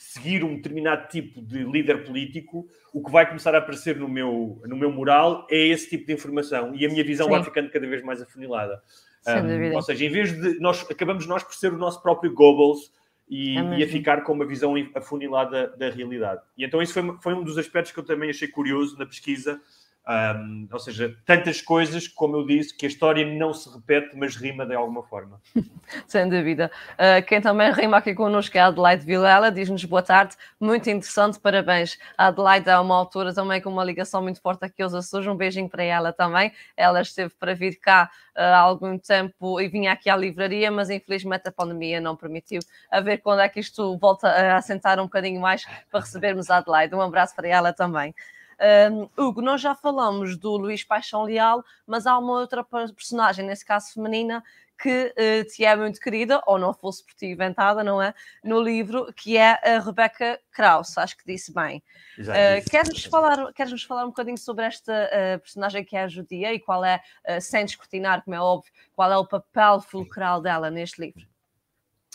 [0.00, 4.58] seguir um determinado tipo de líder político, o que vai começar a aparecer no meu,
[4.66, 7.32] no meu mural é esse tipo de informação e a minha visão Sim.
[7.32, 8.82] vai ficando cada vez mais afunilada.
[9.28, 12.90] Um, ou seja, em vez de nós acabamos nós por ser o nosso próprio Goebbels
[13.28, 16.40] e, é e a ficar com uma visão afunilada da realidade.
[16.56, 19.60] E então isso foi, foi um dos aspectos que eu também achei curioso na pesquisa,
[20.08, 24.34] um, ou seja, tantas coisas, como eu disse, que a história não se repete, mas
[24.34, 25.40] rima de alguma forma.
[26.06, 26.70] Sem dúvida.
[26.94, 31.38] Uh, quem também rima aqui connosco é a Adelaide Vilela, diz-nos boa tarde, muito interessante,
[31.38, 31.98] parabéns.
[32.16, 35.36] A Adelaide é uma autora também com uma ligação muito forte aqui aos Açores, um
[35.36, 36.52] beijinho para ela também.
[36.76, 40.90] Ela esteve para vir cá uh, há algum tempo e vinha aqui à livraria, mas
[40.90, 42.60] infelizmente a pandemia não permitiu.
[42.90, 46.56] A ver quando é que isto volta a assentar um bocadinho mais para recebermos a
[46.56, 46.94] Adelaide.
[46.94, 48.14] Um abraço para ela também.
[48.60, 53.64] Um, Hugo, nós já falamos do Luís Paixão Leal, mas há uma outra personagem, nesse
[53.64, 54.44] caso feminina,
[54.80, 58.14] que uh, te é muito querida, ou não fosse por ti inventada, não é?
[58.42, 61.82] No livro, que é a Rebecca Krauss, acho que disse bem.
[62.18, 66.52] Uh, queres-nos falar, queres falar um bocadinho sobre esta uh, personagem que é a judia
[66.52, 67.00] e qual é,
[67.40, 71.29] sem descortinar, como é óbvio, qual é o papel fulcral dela neste livro?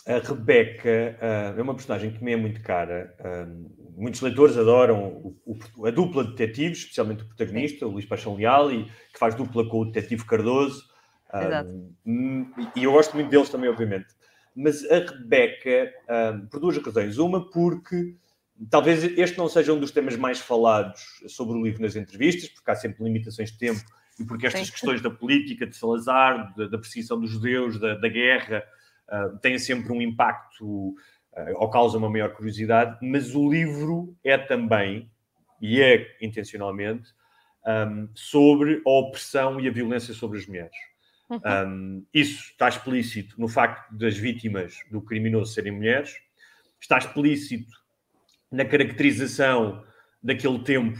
[0.06, 3.14] A Rebecca uh, é uma personagem que me é muito cara.
[3.18, 7.84] Uh, muitos leitores adoram o, o, a dupla de detetives, especialmente o protagonista, Sim.
[7.86, 10.84] o Luís Paixão Leal, e que faz dupla com o detetive Cardoso.
[12.06, 14.06] Um, e eu gosto muito deles também, obviamente.
[14.54, 15.92] Mas a Rebecca,
[16.34, 17.18] um, por duas razões.
[17.18, 18.14] Uma, porque
[18.70, 22.70] talvez este não seja um dos temas mais falados sobre o livro nas entrevistas, porque
[22.70, 23.80] há sempre limitações de tempo
[24.18, 24.72] e porque estas Sim.
[24.72, 28.62] questões da política, de Salazar, da, da perseguição dos judeus, da, da guerra,
[29.10, 30.94] uh, têm sempre um impacto uh,
[31.56, 35.10] ou causa uma maior curiosidade, mas o livro é também,
[35.60, 37.14] e é intencionalmente,
[37.66, 40.76] um, sobre a opressão e a violência sobre as mulheres.
[41.28, 41.40] Uhum.
[41.44, 46.16] Um, isso está explícito no facto das vítimas do criminoso serem mulheres,
[46.80, 47.76] está explícito
[48.50, 49.84] na caracterização
[50.22, 50.98] daquele tempo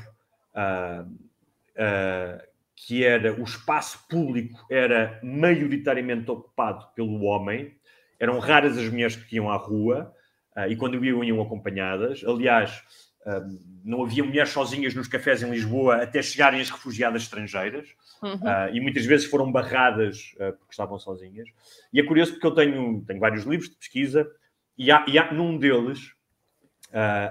[0.55, 7.75] uh, uh, que era o espaço público era maioritariamente ocupado pelo homem,
[8.19, 10.13] eram raras as mulheres que iam à rua
[10.57, 12.23] uh, e quando iam, iam acompanhadas.
[12.27, 12.83] Aliás,
[13.27, 17.89] uh, não havia mulheres sozinhas nos cafés em Lisboa até chegarem as refugiadas estrangeiras
[18.23, 18.35] uhum.
[18.35, 21.49] uh, e muitas vezes foram barradas porque estavam sozinhas.
[21.93, 24.31] E é curioso porque eu tenho, tenho vários livros de pesquisa
[24.77, 26.13] e, há, e há, num deles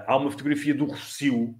[0.06, 1.54] há uma fotografia do Rocio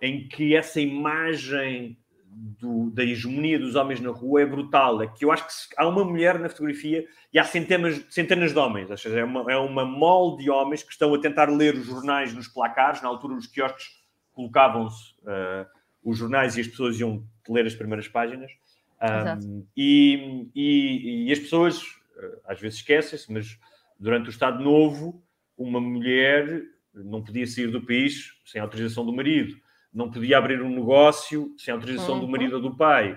[0.00, 1.98] em que essa imagem
[2.34, 5.00] do, da hegemonia dos homens na rua é brutal.
[5.02, 8.58] É que eu acho que há uma mulher na fotografia e há centenas, centenas de
[8.58, 8.90] homens.
[8.90, 11.86] Ou seja, é uma, é uma mole de homens que estão a tentar ler os
[11.86, 13.02] jornais nos placares.
[13.02, 15.66] Na altura, os quiosques colocavam-se uh,
[16.02, 18.50] os jornais e as pessoas iam ler as primeiras páginas.
[19.38, 23.58] Um, e, e, e, as pessoas uh, às vezes esquecem-se, mas
[23.98, 25.22] durante o Estado Novo,
[25.56, 26.62] uma mulher
[26.94, 29.62] não podia sair do país sem autorização do marido
[29.94, 32.20] não podia abrir um negócio sem autorização uhum.
[32.20, 33.12] do marido ou do pai,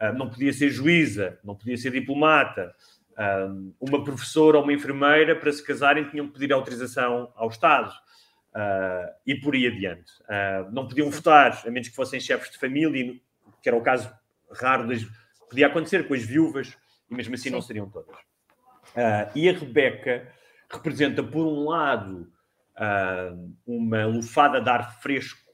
[0.00, 2.74] uh, não podia ser juíza, não podia ser diplomata.
[3.12, 7.90] Uh, uma professora ou uma enfermeira, para se casarem, tinham que pedir autorização ao Estado.
[8.52, 10.10] Uh, e por aí adiante.
[10.72, 13.14] não podiam votar, a menos que fossem chefes de família,
[13.62, 14.10] que era o caso
[14.50, 15.06] raro, das,
[15.48, 16.76] podia acontecer com as viúvas,
[17.10, 17.50] e mesmo assim Sim.
[17.50, 18.16] não seriam todas.
[19.34, 20.32] e a Rebeca
[20.70, 22.32] representa, por um lado,
[23.66, 25.45] uma lufada de ar fresco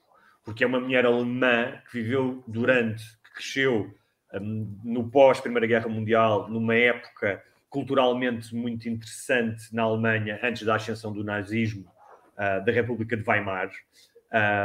[0.43, 3.93] porque é uma mulher alemã que viveu durante, que cresceu
[4.33, 11.11] um, no pós-Primeira Guerra Mundial, numa época culturalmente muito interessante na Alemanha, antes da ascensão
[11.11, 11.85] do nazismo,
[12.33, 13.71] uh, da República de Weimar,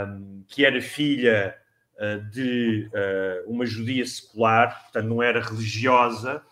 [0.08, 1.56] um, que era filha
[1.94, 6.42] uh, de uh, uma judia secular, portanto não era religiosa,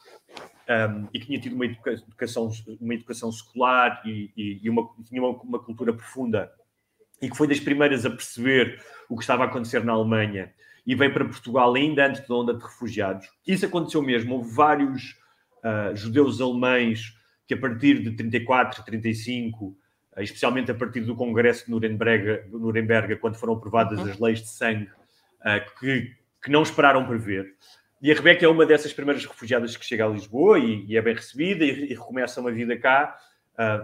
[0.69, 5.23] um, e que tinha tido uma educação, uma educação secular e, e, e uma, tinha
[5.23, 6.51] uma, uma cultura profunda
[7.21, 10.53] e que foi das primeiras a perceber o que estava a acontecer na Alemanha
[10.87, 13.27] e veio para Portugal ainda antes da onda de refugiados.
[13.47, 14.37] Isso aconteceu mesmo.
[14.37, 15.17] Houve vários
[15.65, 17.13] uh, judeus alemães
[17.47, 19.77] que, a partir de 34, 35, uh,
[20.19, 24.11] especialmente a partir do Congresso de Nuremberg, Nuremberg quando foram aprovadas uhum.
[24.11, 26.13] as leis de sangue, uh, que,
[26.45, 27.55] que não esperaram para ver.
[28.01, 31.03] E a Rebeca é uma dessas primeiras refugiadas que chega a Lisboa e, e é
[31.03, 33.17] bem recebida e, e, recomeça uma vida cá,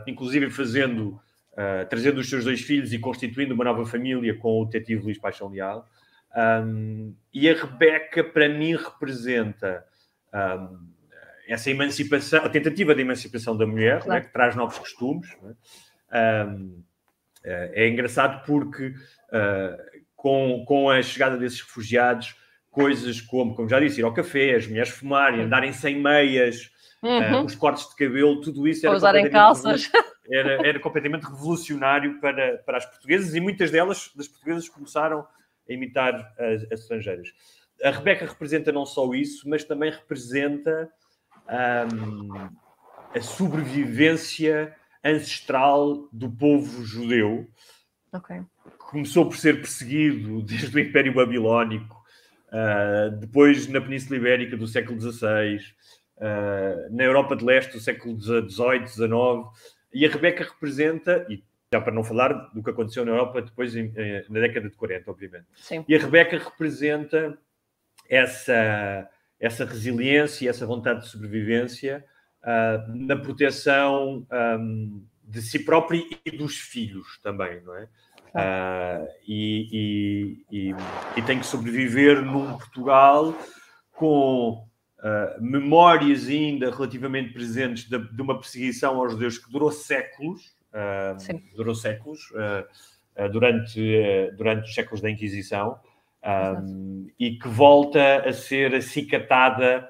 [0.07, 1.19] inclusive fazendo
[1.53, 5.19] uh, trazendo os seus dois filhos e constituindo uma nova família com o detetive Luís
[5.19, 5.87] Paixão Leal.
[6.35, 9.85] Um, e a Rebeca, para mim, representa
[10.35, 10.89] um,
[11.47, 14.21] essa emancipação, a tentativa de emancipação da mulher, claro.
[14.21, 15.29] né, que traz novos costumes.
[15.43, 15.55] Né?
[16.49, 16.83] Um,
[17.45, 22.37] é engraçado porque uh, com, com a chegada desses refugiados,
[22.71, 26.71] coisas como, como já disse, ir ao café, as mulheres fumarem, andarem sem meias,
[27.03, 27.43] uhum.
[27.43, 29.91] uh, os cortes de cabelo, tudo isso era usarem calças
[30.31, 35.27] era, era completamente revolucionário para, para as portuguesas e muitas delas, das portuguesas, começaram
[35.69, 37.29] a imitar as, as estrangeiras.
[37.83, 40.89] A Rebeca representa não só isso, mas também representa
[41.93, 42.49] um,
[43.15, 47.49] a sobrevivência ancestral do povo judeu.
[48.13, 48.43] Okay.
[48.79, 51.97] Começou por ser perseguido desde o Império Babilónico,
[52.49, 55.57] uh, depois na Península Ibérica do século XVI,
[56.19, 59.09] uh, na Europa de Leste do século XVIII, XIX
[59.93, 63.75] e a Rebeca representa, e já para não falar do que aconteceu na Europa depois
[63.75, 65.47] eh, na década de 40, obviamente.
[65.55, 65.85] Sim.
[65.89, 67.39] E a Rebeca representa
[68.09, 69.09] essa,
[69.41, 72.05] essa resiliência e essa vontade de sobrevivência
[72.43, 74.27] uh, na proteção
[74.59, 77.89] um, de si própria e dos filhos também, não é?
[78.35, 79.69] Uh, e,
[80.51, 80.75] e, e,
[81.19, 83.35] e, tem que sobreviver num Portugal
[83.93, 84.67] com
[85.03, 91.57] uh, memórias ainda relativamente presentes de, de, uma perseguição aos judeus que durou séculos, uh,
[91.57, 95.79] durou séculos, uh, durante, durante os séculos da Inquisição,
[96.25, 99.87] um, e que volta a ser acicatada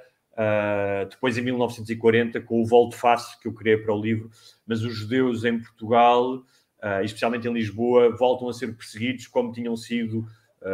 [1.09, 4.29] depois em 1940 com o volte-face que eu criei para o livro,
[4.67, 6.43] mas os judeus em Portugal,
[7.05, 10.27] especialmente em Lisboa, voltam a ser perseguidos como tinham sido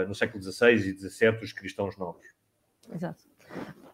[0.06, 2.24] no século XVI e XVII os cristãos novos.
[2.94, 3.24] Exato.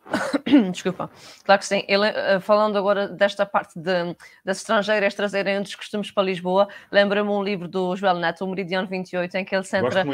[0.71, 1.11] Desculpa,
[1.45, 1.85] claro que sim.
[1.89, 4.15] Ele, eh, falando agora desta parte de,
[4.45, 8.87] das estrangeiras trazerem outros costumes para Lisboa, lembra-me um livro do Joel Neto, o Meridiano
[8.87, 10.05] 28, em que ele centra.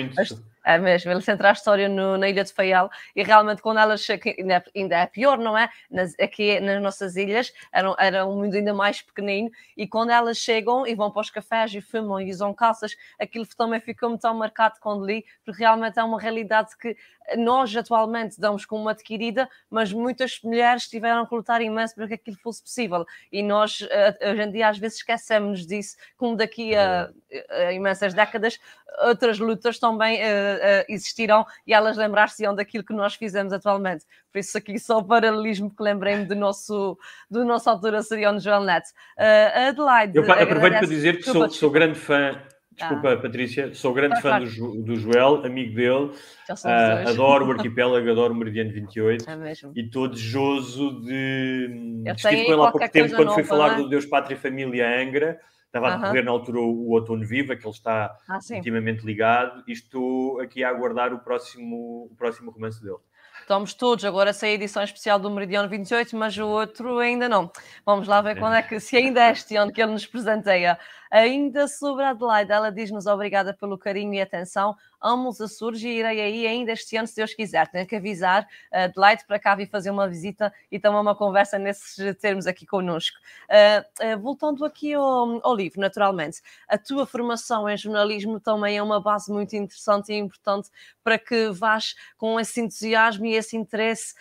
[0.64, 4.06] É mesmo, ele centra a história no, na Ilha de Faial e realmente quando elas
[4.10, 5.70] ainda é, ainda é pior, não é?
[5.90, 10.36] Nas, aqui nas nossas ilhas era, era um mundo ainda mais pequenino e quando elas
[10.36, 14.34] chegam e vão para os cafés e fumam e usam calças, aquilo também ficou-me tão
[14.34, 16.94] marcado quando li, porque realmente é uma realidade que
[17.38, 22.36] nós atualmente damos como adquirida, mas muitas mulheres tiveram que lutar imenso para que aquilo
[22.36, 27.10] fosse possível e nós eh, hoje em dia às vezes esquecemos disso, como daqui a,
[27.50, 28.58] a imensas décadas
[28.98, 34.04] outras lutas também uh, uh, existirão e elas lembrar-se-ão daquilo que nós fizemos atualmente.
[34.32, 36.98] Por isso aqui só o paralelismo que lembrei-me do nosso,
[37.30, 38.88] do nosso altura seria o Joel Net.
[39.18, 40.16] Uh, Adelaide...
[40.16, 42.40] Eu aproveito para dizer que sou, sou grande fã
[42.80, 43.16] Desculpa, ah.
[43.18, 44.46] Patrícia, sou grande fã claro.
[44.46, 46.12] do, do, Joel, amigo dele.
[46.48, 49.72] Uh, adoro o arquipélago, adoro o Meridiano 28 é mesmo.
[49.76, 52.02] e estou desejoso de.
[52.06, 53.76] Estive com ele há pouco tempo quando fui falar é?
[53.76, 55.38] do Deus, Pátria e Família Angra.
[55.70, 59.62] Estava a decorrer na altura o, o Outono Viva, que ele está ah, intimamente ligado,
[59.68, 62.98] e estou aqui a aguardar o próximo, o próximo romance dele.
[63.40, 67.50] Estamos todos, agora sem a edição especial do Meridiano 28, mas o outro ainda não.
[67.86, 70.76] Vamos lá ver quando é que, se ainda é este ano que ele nos presenteia.
[71.10, 74.76] Ainda sobre Adelaide, ela diz-nos obrigada pelo carinho e atenção.
[75.00, 77.66] Amo os Açores e irei aí ainda este ano, se Deus quiser.
[77.68, 82.16] Tenho que avisar Adelaide para cá vir fazer uma visita e tomar uma conversa nesses
[82.18, 83.16] termos aqui connosco.
[83.48, 88.82] Uh, uh, voltando aqui ao, ao, livro, naturalmente, a tua formação em jornalismo também é
[88.82, 90.70] uma base muito interessante e importante
[91.02, 94.14] para que vás com esse entusiasmo e esse interesse.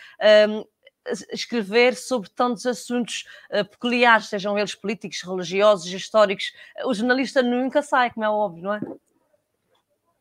[0.48, 0.64] Um,
[1.32, 6.52] escrever sobre tantos assuntos uh, peculiares, sejam eles políticos, religiosos, históricos.
[6.84, 8.80] O jornalista nunca sai, como é óbvio, não é?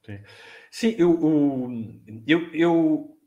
[0.03, 0.23] Sim,
[0.71, 1.69] Sim eu,
[2.27, 3.17] eu, eu,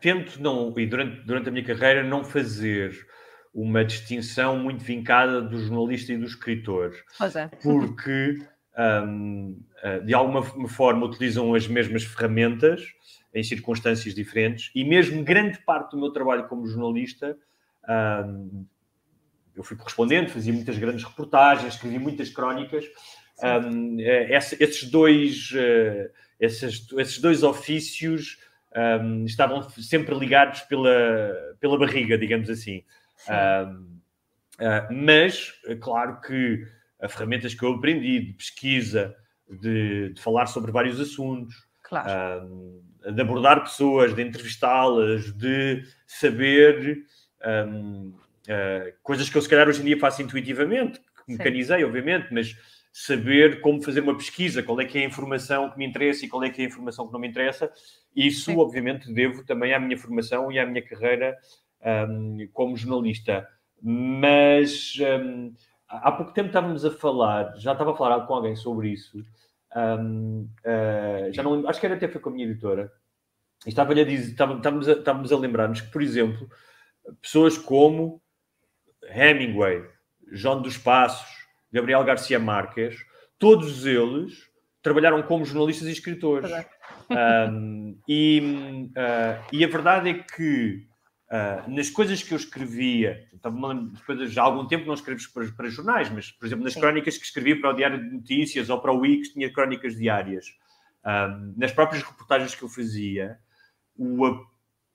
[0.00, 3.06] tento não, e durante, durante a minha carreira, não fazer
[3.54, 6.92] uma distinção muito vincada do jornalista e do escritor.
[7.18, 7.48] Pois é.
[7.62, 8.38] Porque,
[8.78, 12.82] um, eh, de alguma forma, utilizam as mesmas ferramentas
[13.34, 17.36] em circunstâncias diferentes, e mesmo grande parte do meu trabalho como jornalista,
[18.26, 18.66] um,
[19.54, 22.84] eu fui correspondente, fazia muitas grandes reportagens, escrevi muitas crónicas.
[23.42, 28.38] Um, eh, esses, dois, uh, esses, esses dois ofícios
[29.02, 32.84] um, estavam sempre ligados pela, pela barriga, digamos assim.
[33.26, 33.92] Uh,
[34.90, 36.66] mas, é claro que
[37.02, 39.14] as ferramentas que eu aprendi de pesquisa,
[39.60, 42.80] de, de falar sobre vários assuntos, claro
[43.10, 47.04] de abordar pessoas, de entrevistá-las, de saber
[47.44, 48.14] um, uh,
[48.46, 51.84] eh, coisas que eu se calhar hoje em dia faço intuitivamente, que mecanizei, Sim.
[51.84, 52.56] obviamente, mas
[52.92, 56.28] saber como fazer uma pesquisa, qual é que é a informação que me interessa e
[56.28, 57.72] qual é que é a informação que não me interessa.
[58.14, 58.58] Isso, Sim.
[58.58, 61.36] obviamente, devo também à minha formação e à minha carreira
[62.08, 63.48] um, como jornalista.
[63.82, 65.52] Mas um,
[65.92, 69.22] há pouco tempo estávamos a falar, já estava a falar com alguém sobre isso,
[69.76, 72.92] um, uh, ah, já não acho que era até foi com a minha editora.
[73.64, 76.48] E estava-lhe a dizer, estávamos a, estávamos a lembrar-nos que, por exemplo,
[77.20, 78.20] pessoas como
[79.04, 79.84] Hemingway,
[80.32, 82.96] João dos Passos, Gabriel Garcia Marques,
[83.38, 84.50] todos eles
[84.82, 86.50] trabalharam como jornalistas e escritores.
[87.10, 90.86] Um, e, uh, e a verdade é que
[91.32, 95.70] Uh, nas coisas que eu escrevia, depois já há algum tempo não escrevo para, para,
[95.70, 96.80] jornais, mas, por exemplo, nas Sim.
[96.80, 100.48] crónicas que escrevia para o Diário de Notícias ou para o Wix, tinha crónicas diárias.
[101.02, 103.38] Uh, nas próprias reportagens que eu fazia,
[103.96, 104.42] o, a,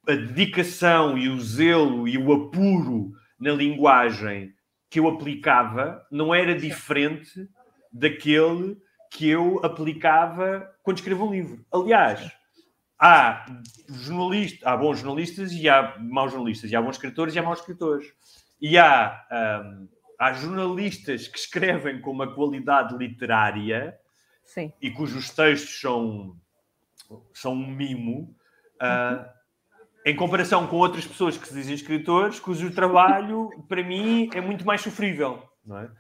[0.08, 4.54] a, dedicação e o zelo e o apuro na linguagem
[4.92, 7.50] que eu aplicava não era diferente
[7.92, 8.78] daquele
[9.12, 11.66] que eu aplicava quando escrevo um livro.
[11.74, 12.32] Aliás,
[13.00, 13.46] há
[13.90, 17.60] jornalistas, há bons jornalistas e há maus jornalistas, e há bons escritores e há maus
[17.60, 18.14] escritores.
[18.60, 19.26] E há,
[19.64, 19.88] um,
[20.20, 23.98] há jornalistas que escrevem com uma qualidade literária
[24.44, 24.74] Sim.
[24.82, 26.36] e cujos textos são,
[27.34, 28.36] são um mimo,
[28.82, 29.38] uh,
[30.06, 34.66] em comparação com outras pessoas que se dizem escritores, cujo trabalho, para mim, é muito
[34.66, 35.44] mais sofrível.
[35.66, 35.92] Não é?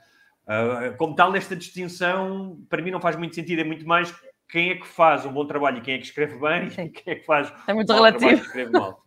[0.47, 4.15] Uh, como tal, esta distinção, para mim, não faz muito sentido, é muito mais
[4.49, 6.83] quem é que faz um bom trabalho e quem é que escreve bem sim.
[6.83, 8.19] e quem é que faz é muito um relativo.
[8.19, 9.03] trabalho e escreve mal.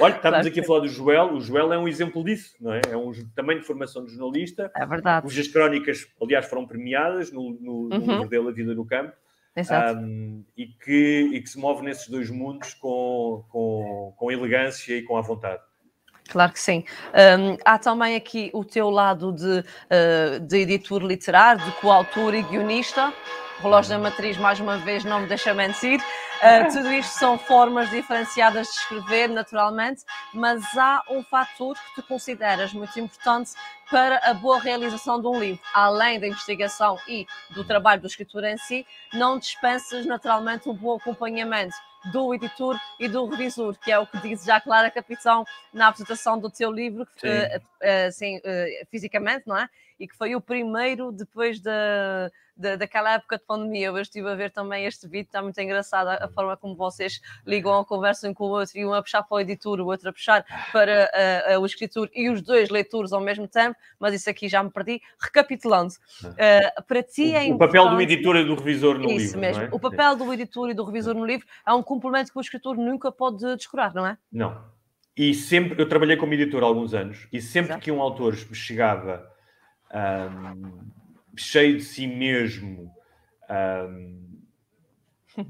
[0.00, 1.34] Olha, estamos aqui a falar do Joel.
[1.34, 2.80] O Joel é um exemplo disso, não é?
[2.90, 4.70] É um também de formação de jornalista.
[4.76, 5.26] É verdade.
[5.26, 7.88] Cujas crónicas, aliás, foram premiadas no, no, uhum.
[7.88, 9.12] no livro dele, A Vida no Campo.
[9.56, 10.00] Exato.
[10.00, 15.02] Um, e, que, e que se move nesses dois mundos com, com, com elegância e
[15.02, 15.62] com a vontade.
[16.28, 16.84] Claro que sim.
[17.12, 22.42] Um, há também aqui o teu lado de, uh, de editor literário, de coautor e
[22.42, 23.12] guionista
[23.64, 26.00] relógio da matriz, mais uma vez, não me deixa mentir.
[26.00, 30.02] Uh, tudo isto são formas diferenciadas de escrever, naturalmente,
[30.32, 33.52] mas há um fator que tu consideras muito importante
[33.90, 35.62] para a boa realização de um livro.
[35.72, 40.96] Além da investigação e do trabalho do escritor em si, não dispensas naturalmente um bom
[40.96, 41.74] acompanhamento
[42.12, 46.38] do editor e do revisor, que é o que diz já Clara Capitão na apresentação
[46.38, 47.28] do teu livro, Sim.
[47.28, 49.68] Uh, uh, fisicamente, não é?
[50.04, 53.88] E que foi o primeiro depois da de, daquela época de pandemia.
[53.88, 57.20] Eu estive a ver também este vídeo, está muito engraçado a, a forma como vocês
[57.46, 59.86] ligam a conversa um com o outro, e um a puxar para o editor, o
[59.86, 61.10] outro a puxar para
[61.52, 64.62] uh, uh, o escritor e os dois leitores ao mesmo tempo, mas isso aqui já
[64.62, 65.00] me perdi.
[65.18, 65.92] Recapitulando,
[66.24, 69.24] uh, para ti o, é O papel do editor e do revisor no isso livro.
[69.24, 69.68] Isso mesmo, é?
[69.72, 72.76] o papel do editor e do revisor no livro é um complemento que o escritor
[72.76, 74.16] nunca pode descurar, não é?
[74.32, 74.72] Não.
[75.16, 77.84] E sempre, eu trabalhei como editor há alguns anos, e sempre Exato.
[77.84, 79.33] que um autor chegava
[79.94, 80.90] um,
[81.36, 82.92] cheio de si mesmo,
[83.88, 84.24] um,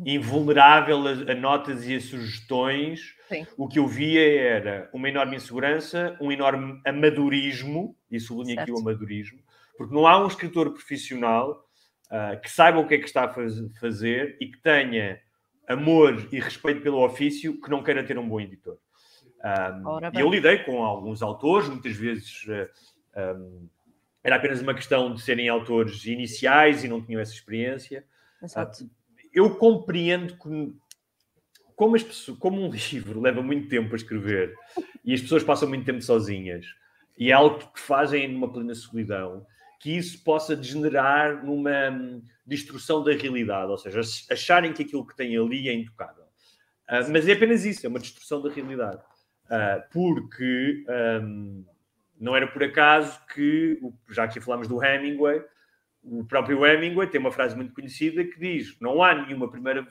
[0.05, 3.47] invulnerável a, a, notas e a sugestões, Sim.
[3.57, 8.79] o que eu via era uma enorme insegurança, um enorme amadorismo, e sublinho aqui o
[8.79, 9.41] amadorismo,
[9.77, 11.65] porque não há um escritor profissional
[12.07, 15.21] uh, que saiba o que é que está a faz, fazer e que tenha
[15.67, 18.79] amor e respeito pelo ofício que não queira ter um bom editor.
[19.45, 22.69] Um, e eu lidei com alguns autores, muitas vezes uh,
[23.15, 23.69] eh, um,
[24.25, 28.05] era apenas uma questão de serem autores iniciais e não tinham essa experiência.
[28.43, 28.89] Uh,
[29.33, 30.75] eu compreendo que,
[31.77, 34.55] como, pessoas, como, um livro leva muito tempo a escrever
[35.05, 36.65] e as pessoas passam muito tempo sozinhas
[37.19, 39.47] e é algo que fazem numa plena solidão,
[39.79, 44.01] que isso possa degenerar numa hum, destrução da realidade, ou seja,
[44.31, 46.25] acharem que aquilo que têm ali é intocável.
[46.89, 49.03] Uh, mas é apenas isso, é uma destrução da realidade.
[49.45, 50.85] Uh, porque
[51.23, 51.65] um,
[52.19, 55.43] não era por acaso que, já que falámos do Hemingway,
[56.03, 59.87] o próprio Hemingway tem uma frase muito conhecida que diz: Não há nenhuma primeira.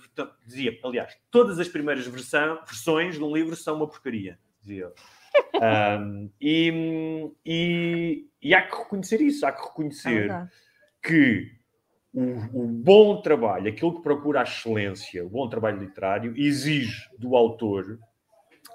[0.46, 4.38] Dizia, aliás, todas as primeiras versão, versões de um livro são uma porcaria.
[4.62, 4.92] Dizia
[6.00, 10.48] um, e, e, e, há que reconhecer isso, há que reconhecer é
[11.02, 11.52] que
[12.14, 17.36] o, o, bom trabalho, aquilo que procura a excelência, o bom trabalho literário, exige do
[17.36, 18.00] autor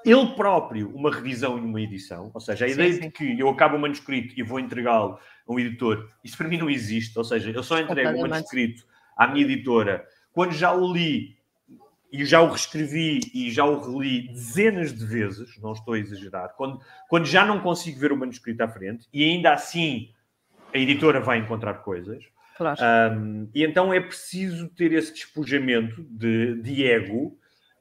[0.05, 3.01] ele próprio uma revisão e uma edição, ou seja, a sim, ideia sim.
[3.01, 6.59] de que eu acabo o manuscrito e vou entregá-lo a um editor, isso para mim
[6.59, 8.85] não existe, ou seja, eu só entrego o manuscrito
[9.17, 11.37] à minha editora quando já o li
[12.11, 16.55] e já o reescrevi e já o reli dezenas de vezes, não estou a exagerar,
[16.57, 20.11] quando, quando já não consigo ver o manuscrito à frente e ainda assim
[20.73, 22.25] a editora vai encontrar coisas.
[22.57, 22.79] Claro.
[23.17, 27.38] Um, e então é preciso ter esse despojamento de, de ego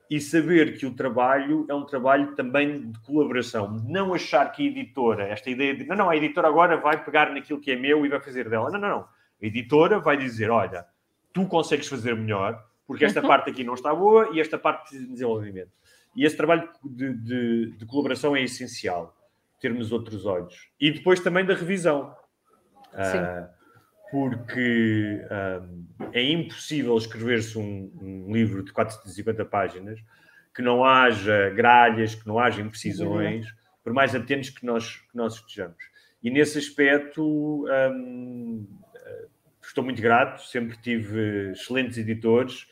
[0.10, 3.70] e saber que o trabalho é um trabalho também de colaboração.
[3.86, 7.32] Não achar que a editora, esta ideia de não, não, a editora agora vai pegar
[7.32, 8.70] naquilo que é meu e vai fazer dela.
[8.72, 9.00] Não, não, não.
[9.02, 10.86] A editora vai dizer: olha,
[11.34, 13.28] tu consegues fazer melhor, porque esta uhum.
[13.30, 15.72] parte aqui não está boa e esta parte precisa de desenvolvimento.
[16.16, 19.16] E esse trabalho de, de, de colaboração é essencial,
[19.60, 20.70] termos outros olhos.
[20.80, 22.16] E depois também da revisão.
[22.94, 23.20] Sim.
[23.20, 23.57] Uh,
[24.12, 30.00] porque um, é impossível escrever-se um, um, livro de 450 páginas
[30.56, 33.46] que não haja gralhas, que não haja imprecisões,
[33.84, 35.78] por mais atentos que nós, que nós estejamos.
[36.24, 38.66] E nesse aspecto um,
[39.62, 42.68] estou muito grato, sempre tive excelentes editores,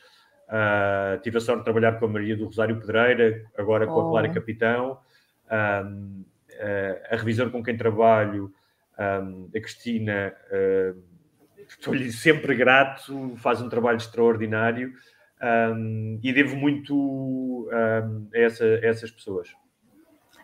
[0.48, 4.08] uh, tive a sorte de trabalhar com a Maria do Rosário Pedreira, agora com oh.
[4.08, 4.98] a Clara Capitão,
[5.46, 6.26] uh,
[7.10, 8.52] a revisora com quem trabalho,
[8.98, 11.15] a Cristina uh,
[11.68, 14.92] estou-lhe sempre grato, faz um trabalho extraordinário
[15.42, 17.68] um, e devo muito um,
[18.34, 19.48] a, essa, a essas pessoas.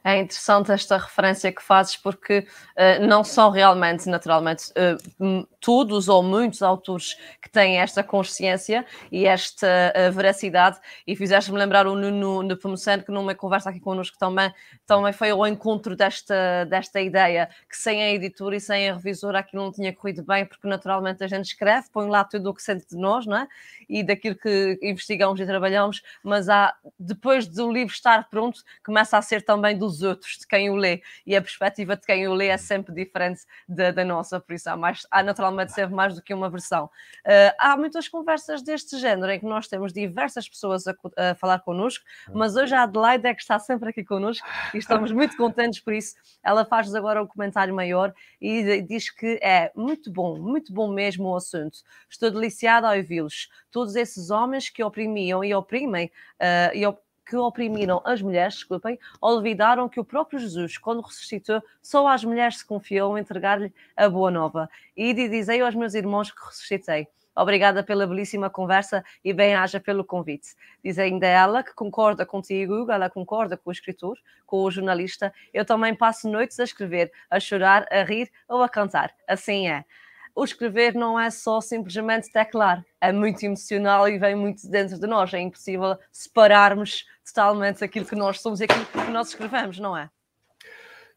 [0.04, 2.46] É interessante esta referência que fazes, porque
[2.76, 9.24] uh, não são realmente, naturalmente, uh, todos ou muitos autores que têm esta consciência e
[9.24, 10.78] esta uh, veracidade.
[11.06, 14.52] E fizeste-me lembrar o Nuno Nepomuceno, que numa conversa aqui connosco também,
[14.86, 19.38] também foi ao encontro desta, desta ideia, que sem a editora e sem a revisora
[19.38, 22.62] aquilo não tinha corrido bem, porque naturalmente a gente escreve, põe lá tudo o que
[22.62, 23.46] sente de nós, não é?
[23.88, 29.22] E daquilo que investigamos e trabalhamos, mas há, depois do livro estar pronto, começa a
[29.22, 32.34] ser também dos dos outros, de quem o lê, e a perspectiva de quem o
[32.34, 36.14] lê é sempre diferente da, da nossa, por isso há, mais, há naturalmente sempre mais
[36.14, 36.86] do que uma versão.
[36.86, 41.60] Uh, há muitas conversas deste género em que nós temos diversas pessoas a, a falar
[41.60, 45.80] connosco, mas hoje a Adelaide é que está sempre aqui connosco e estamos muito contentes
[45.80, 46.14] por isso.
[46.42, 51.28] Ela faz-nos agora um comentário maior e diz que é muito bom, muito bom mesmo
[51.28, 51.78] o assunto.
[52.08, 53.48] Estou deliciada ao ouvi-los.
[53.70, 56.06] Todos esses homens que oprimiam e oprimem
[56.40, 61.62] uh, e oprimem que oprimiram as mulheres, desculpem, olvidaram que o próprio Jesus, quando ressuscitou,
[61.80, 64.68] só às mulheres se confiou entregar-lhe a boa nova.
[64.94, 67.08] E dizei aos meus irmãos que ressuscitei.
[67.34, 70.48] Obrigada pela belíssima conversa e bem-haja pelo convite.
[70.84, 75.32] Diz ainda ela que concorda contigo, ela concorda com o escritor, com o jornalista.
[75.54, 79.14] Eu também passo noites a escrever, a chorar, a rir ou a cantar.
[79.26, 79.86] Assim é
[80.34, 85.06] o escrever não é só simplesmente teclar, é muito emocional e vem muito dentro de
[85.06, 85.32] nós.
[85.34, 90.08] É impossível separarmos totalmente aquilo que nós somos e aquilo que nós escrevemos, não é?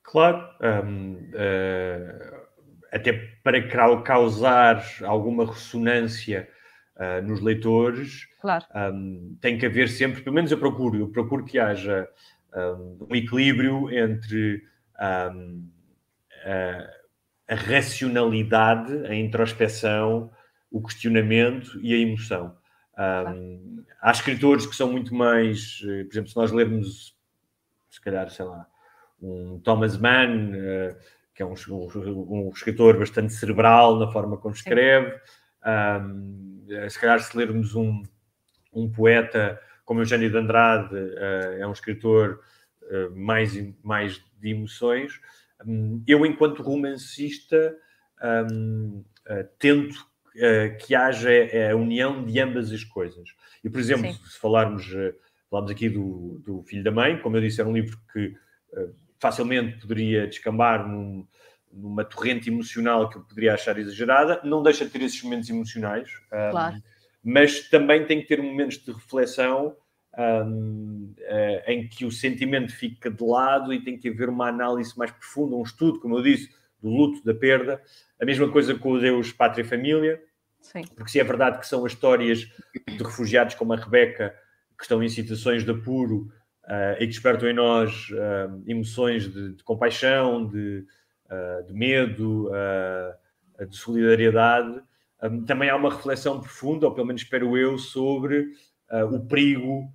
[0.03, 2.45] Claro, um, uh, eh,
[2.91, 3.13] até
[3.43, 3.67] para
[4.03, 6.47] causar alguma ressonância
[6.95, 8.65] uh, nos leitores, claro.
[8.93, 12.07] um, tem que haver sempre, pelo menos eu procuro, eu procuro que haja
[12.55, 14.63] um, um equilíbrio entre
[14.95, 15.65] uh,
[17.47, 20.31] a racionalidade, a introspeção,
[20.71, 22.55] o questionamento e a emoção.
[22.97, 27.15] Um, há escritores que são muito mais, eh, por exemplo, se nós lermos,
[27.89, 28.65] se calhar, sei lá,
[29.21, 30.95] um Thomas Mann, uh,
[31.33, 35.13] que é um, um, um, escritor bastante cerebral na forma como escreve,
[36.01, 38.03] um, se calhar, se lermos um,
[38.73, 42.39] um poeta como Eugênio de Andrade, uh, é um escritor
[42.83, 45.19] uh, mais, mais de emoções.
[45.65, 47.75] Hum, eu, enquanto romancista,
[48.51, 51.29] um, uh, tento uh, que haja
[51.71, 53.29] a união de ambas as coisas.
[53.63, 54.19] E, por exemplo, Sim.
[54.25, 54.87] se falarmos,
[55.49, 58.33] falamos aqui do, do Filho da Mãe, como eu disse, era um livro que
[59.19, 61.25] facilmente poderia descambar num,
[61.71, 66.09] numa torrente emocional que eu poderia achar exagerada, não deixa de ter esses momentos emocionais,
[66.31, 66.83] um, claro.
[67.23, 69.75] mas também tem que ter momentos de reflexão
[70.17, 74.97] um, uh, em que o sentimento fica de lado e tem que haver uma análise
[74.97, 76.49] mais profunda, um estudo, como eu disse,
[76.81, 77.81] do luto, da perda.
[78.19, 80.21] A mesma coisa com o Deus, Pátria e Família,
[80.61, 80.83] Sim.
[80.95, 84.35] porque se é verdade que são as histórias de refugiados como a Rebeca,
[84.77, 86.31] que estão em situações de apuro
[86.65, 90.85] uh, e que despertam em nós uh, emoções de, de compaixão, de,
[91.67, 92.51] de medo,
[93.67, 94.79] de solidariedade,
[95.23, 98.51] um, também há uma reflexão profunda, ou pelo menos espero eu, sobre
[99.11, 99.91] o perigo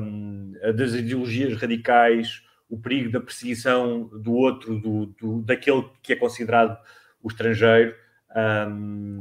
[0.00, 6.16] um, das ideologias radicais, o perigo da perseguição do outro, do, do daquele que é
[6.16, 6.78] considerado
[7.22, 7.94] o estrangeiro.
[8.34, 9.20] Um,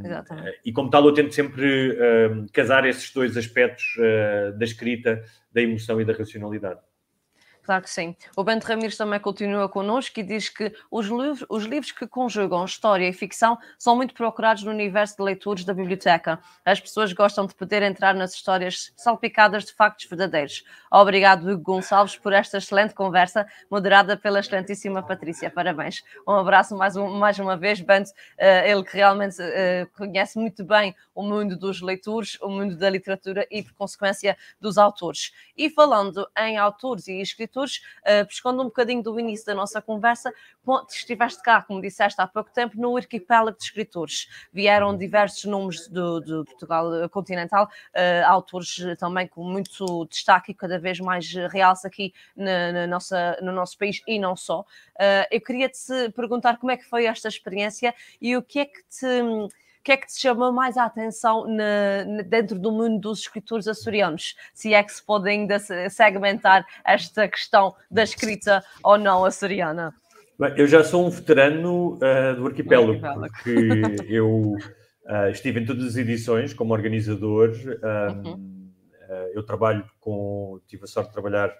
[0.63, 1.97] e como tal, eu tento sempre
[2.31, 6.79] um, casar esses dois aspectos uh, da escrita, da emoção e da racionalidade.
[7.71, 8.17] Claro que sim.
[8.35, 12.65] O Bento Ramires também continua connosco e diz que os livros, os livros que conjugam
[12.65, 16.37] história e ficção são muito procurados no universo de leituras da biblioteca.
[16.65, 20.65] As pessoas gostam de poder entrar nas histórias salpicadas de factos verdadeiros.
[20.91, 25.49] Obrigado, Hugo Gonçalves, por esta excelente conversa, moderada pela excelentíssima Patrícia.
[25.49, 26.03] Parabéns.
[26.27, 30.65] Um abraço mais, um, mais uma vez, Bento, uh, ele que realmente uh, conhece muito
[30.65, 35.31] bem o mundo dos leitores, o mundo da literatura e, por consequência, dos autores.
[35.55, 39.81] E falando em autores e escritores, escritores, uh, pescando um bocadinho do início da nossa
[39.81, 40.33] conversa,
[40.89, 44.29] estiveste cá, como disseste há pouco tempo, no arquipélago de escritores.
[44.53, 50.79] Vieram diversos nomes do, do Portugal continental, uh, autores também com muito destaque e cada
[50.79, 54.61] vez mais realce aqui na, na nossa, no nosso país e não só.
[54.61, 58.65] Uh, eu queria te perguntar como é que foi esta experiência e o que é
[58.65, 59.21] que te
[59.81, 63.21] o que é que te chama mais a atenção na, na, dentro do mundo dos
[63.21, 64.35] escritores açorianos?
[64.53, 65.57] Se é que se pode ainda
[65.89, 69.91] segmentar esta questão da escrita ou não açoriana?
[70.37, 74.53] Bem, eu já sou um veterano uh, do arquipélago, porque eu
[75.07, 77.49] uh, estive em todas as edições como organizador.
[78.23, 78.33] uhum.
[79.09, 81.51] uh, eu trabalho com, tive a sorte de trabalhar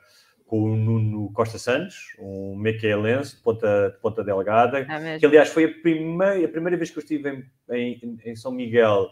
[0.52, 5.48] com o Nuno Costa Santos, um mequelense de Ponta, de Ponta Delgada, é que aliás
[5.48, 9.10] foi a primeira, a primeira vez que eu estive em, em, em São Miguel,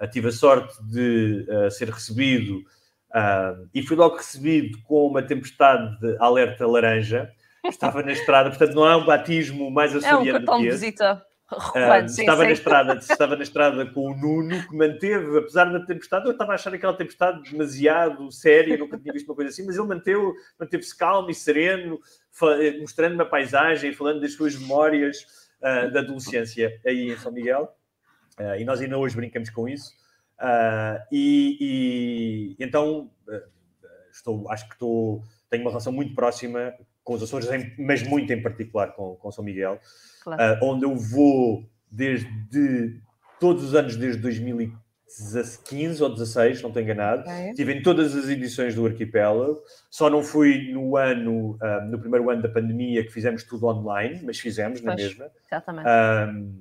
[0.00, 5.22] uh, tive a sorte de uh, ser recebido uh, e fui logo recebido com uma
[5.22, 7.32] tempestade de alerta laranja,
[7.64, 11.26] estava na estrada, portanto não há um batismo mais açoriano é um cartão de visita.
[11.76, 12.46] Uh, estava, sim.
[12.46, 16.52] Na estrada, estava na estrada com o Nuno, que manteve, apesar da tempestade, eu estava
[16.52, 20.20] a achar aquela tempestade demasiado séria, nunca tinha visto uma coisa assim, mas ele manteve,
[20.58, 22.00] manteve-se calmo e sereno,
[22.80, 27.72] mostrando-me a paisagem, falando das suas memórias uh, da adolescência aí em São Miguel.
[28.40, 29.92] Uh, e nós ainda hoje brincamos com isso.
[31.12, 33.08] E, e, então,
[34.10, 36.74] estou, acho que estou, tenho uma relação muito próxima
[37.06, 37.48] com os Açores,
[37.78, 39.78] mas muito em particular com, com São Miguel,
[40.24, 40.60] claro.
[40.60, 43.00] uh, onde eu vou desde
[43.38, 47.22] todos os anos, desde 2015 ou 16, não estou enganado.
[47.30, 47.50] É.
[47.50, 49.62] Estive em todas as edições do Arquipélago.
[49.88, 54.20] Só não fui no ano, uh, no primeiro ano da pandemia, que fizemos tudo online,
[54.24, 55.30] mas fizemos na mesma.
[55.46, 55.88] Exatamente.
[55.88, 56.60] Um,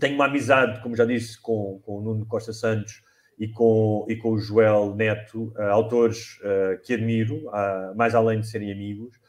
[0.00, 3.04] tenho uma amizade, como já disse, com, com o Nuno Costa Santos
[3.38, 8.40] e com, e com o Joel Neto, uh, autores uh, que admiro, uh, mais além
[8.40, 9.20] de serem amigos.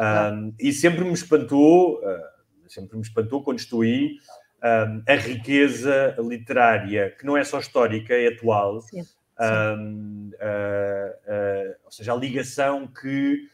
[0.00, 4.16] Um, e sempre me espantou, uh, sempre me espantou quando estou aí,
[4.64, 8.80] um, a riqueza literária, que não é só histórica, é atual.
[8.80, 9.10] Sim, sim.
[9.38, 13.48] Um, uh, uh, ou seja, a ligação que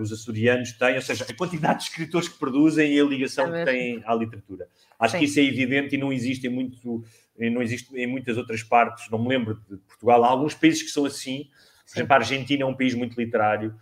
[0.00, 3.60] os açorianos têm, ou seja, a quantidade de escritores que produzem e a ligação é
[3.60, 4.66] que têm à literatura.
[4.98, 5.18] Acho sim.
[5.18, 7.04] que isso é evidente e não existe em muito,
[7.38, 9.08] não existe em muitas outras partes.
[9.10, 10.24] Não me lembro de Portugal.
[10.24, 11.50] Há alguns países que são assim.
[11.86, 13.76] Por exemplo, a Argentina é um país muito literário.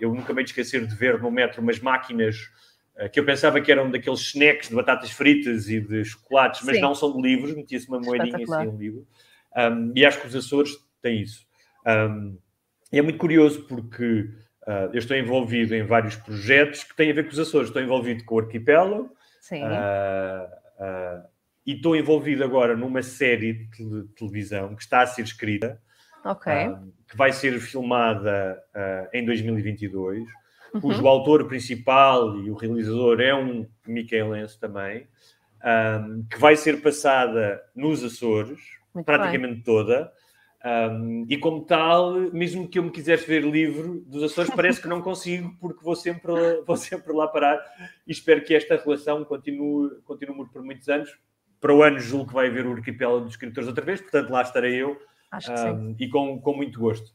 [0.00, 2.50] Eu nunca me esquecer de ver no metro umas máquinas
[2.96, 6.76] eh, que eu pensava que eram daqueles snacks de batatas fritas e de chocolates, mas
[6.76, 6.82] Sim.
[6.82, 9.06] não são de livros, metia-se uma moedinha assim um livro.
[9.56, 11.46] Um, e acho que os Açores têm isso.
[11.86, 12.38] Um,
[12.92, 14.28] e é muito curioso porque
[14.66, 17.68] uh, eu estou envolvido em vários projetos que têm a ver com os Açores.
[17.68, 19.10] Estou envolvido com o Arquipélago.
[19.50, 20.44] Uh,
[20.84, 21.30] uh,
[21.66, 25.80] e estou envolvido agora numa série de televisão que está a ser escrita
[26.24, 30.24] uh, que vai ser filmada uh, em 2022,
[30.74, 30.80] uhum.
[30.80, 35.06] cujo autor principal e o realizador é um micaelense também,
[35.64, 38.60] um, que vai ser passada nos Açores,
[38.94, 39.62] Muito praticamente bem.
[39.62, 40.12] toda.
[40.62, 44.88] Um, e como tal, mesmo que eu me quisesse ver livre dos Açores, parece que
[44.88, 46.32] não consigo, porque vou sempre,
[46.66, 47.58] vou sempre lá parar
[48.06, 51.10] e espero que esta relação continue, continue por muitos anos
[51.60, 54.42] para o ano julgo que vai haver o arquipélago dos escritores outra vez, portanto lá
[54.42, 54.98] estarei eu.
[55.30, 55.96] Acho que um, sim.
[55.98, 57.12] E com, com muito gosto.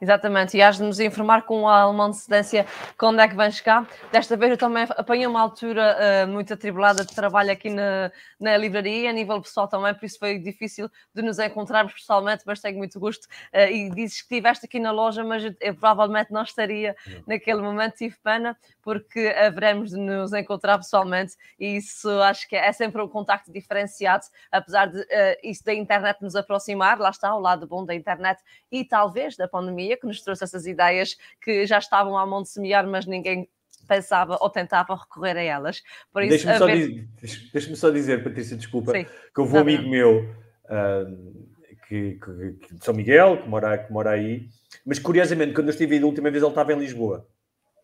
[0.00, 2.66] Exatamente, e has de nos informar com a antecedência
[2.98, 3.88] quando é que vem chegar.
[4.10, 8.56] Desta vez eu também apanhei uma altura uh, muito atribulada de trabalho aqui na, na
[8.56, 12.76] livraria, a nível pessoal também, por isso foi difícil de nos encontrarmos pessoalmente, mas tenho
[12.76, 13.24] muito gosto.
[13.52, 17.62] Uh, e dizes que estiveste aqui na loja, mas eu, eu provavelmente não estaria naquele
[17.62, 23.00] momento, tive pena, porque haveremos de nos encontrar pessoalmente e isso acho que é sempre
[23.00, 25.06] um contacto diferenciado, apesar de uh,
[25.42, 29.46] isso da internet nos aproximar, lá está o lado bom da internet e talvez da
[29.46, 33.48] pandemia que nos trouxe essas ideias que já estavam à mão de semear, mas ninguém
[33.84, 35.82] pensava ou tentava recorrer a elas.
[36.14, 36.88] Deixa-me só, vez...
[36.88, 40.20] dizer, deixa só dizer, Patrícia, desculpa, Sim, que houve um amigo meu
[40.64, 41.46] uh,
[41.86, 44.48] que, que, que, de São Miguel, que mora, que mora aí,
[44.84, 47.28] mas curiosamente, quando eu estive aí da última vez, ele estava em Lisboa.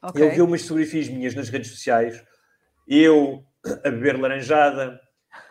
[0.02, 0.22] Okay.
[0.22, 2.22] Ele viu umas fotografias minhas nas redes sociais,
[2.88, 3.44] eu
[3.84, 4.98] a beber laranjada,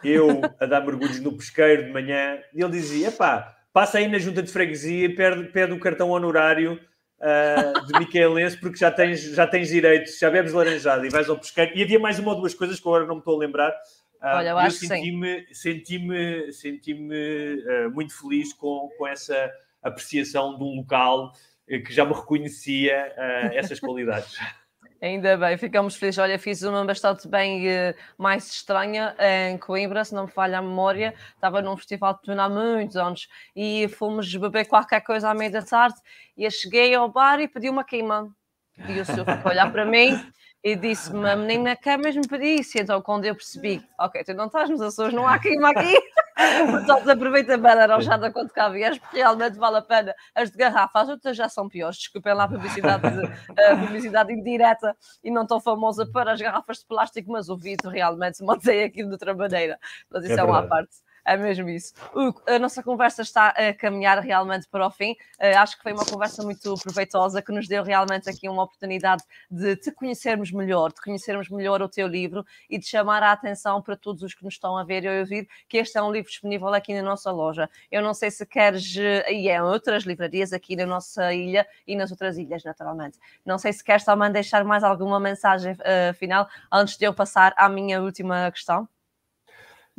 [0.03, 4.19] eu a dar mergulhos no pesqueiro de manhã, e ele dizia: pá passa aí na
[4.19, 6.77] junta de freguesia e pede, pede o cartão honorário
[7.17, 11.37] uh, de Miquelense, porque já tens, já tens direitos, já bebes laranjada e vais ao
[11.37, 11.71] pesqueiro.
[11.73, 13.71] E havia mais uma ou duas coisas que agora não me estou a lembrar.
[14.21, 19.49] Uh, Olha, eu acho senti-me senti-me senti-me uh, muito feliz com, com essa
[19.81, 21.31] apreciação de um local
[21.65, 23.13] que já me reconhecia
[23.53, 24.37] essas qualidades.
[25.01, 26.19] Ainda bem, ficamos felizes.
[26.19, 30.61] Olha, fiz uma bastante bem uh, mais estranha em Coimbra, se não me falha a
[30.61, 31.13] memória.
[31.35, 35.51] Estava num festival de tuna há muitos anos e fomos beber qualquer coisa à meia
[35.51, 35.95] da tarde.
[36.35, 38.29] E eu cheguei ao bar e pedi uma queima.
[38.89, 40.19] E o senhor ficou a olhar para mim
[40.61, 42.77] e disse-me: a menina quer mesmo pedir isso.
[42.77, 45.97] Então, quando eu percebi, ok, tu não estás nos Açores, não há queima aqui.
[46.71, 50.15] Portanto, aproveita bem a arrojada quando cá vieres, porque realmente vale a pena.
[50.33, 51.97] As de garrafa, as outras já são piores.
[51.97, 56.79] Desculpem lá a publicidade, de, a publicidade indireta e não tão famosa para as garrafas
[56.79, 59.77] de plástico, mas o vidro realmente se mantém aqui de outra maneira.
[60.09, 60.95] Mas isso é, é uma parte.
[61.29, 61.93] É mesmo isso.
[62.11, 65.11] Hugo, a nossa conversa está a caminhar realmente para o fim.
[65.39, 69.23] Uh, acho que foi uma conversa muito proveitosa que nos deu realmente aqui uma oportunidade
[69.47, 73.79] de te conhecermos melhor, de conhecermos melhor o teu livro e de chamar a atenção
[73.79, 76.31] para todos os que nos estão a ver e ouvir que este é um livro
[76.31, 77.69] disponível aqui na nossa loja.
[77.91, 81.67] Eu não sei se queres, eh, e é em outras livrarias aqui na nossa ilha
[81.85, 83.19] e nas outras ilhas, naturalmente.
[83.45, 87.53] Não sei se queres também deixar mais alguma mensagem uh, final antes de eu passar
[87.55, 88.89] à minha última questão.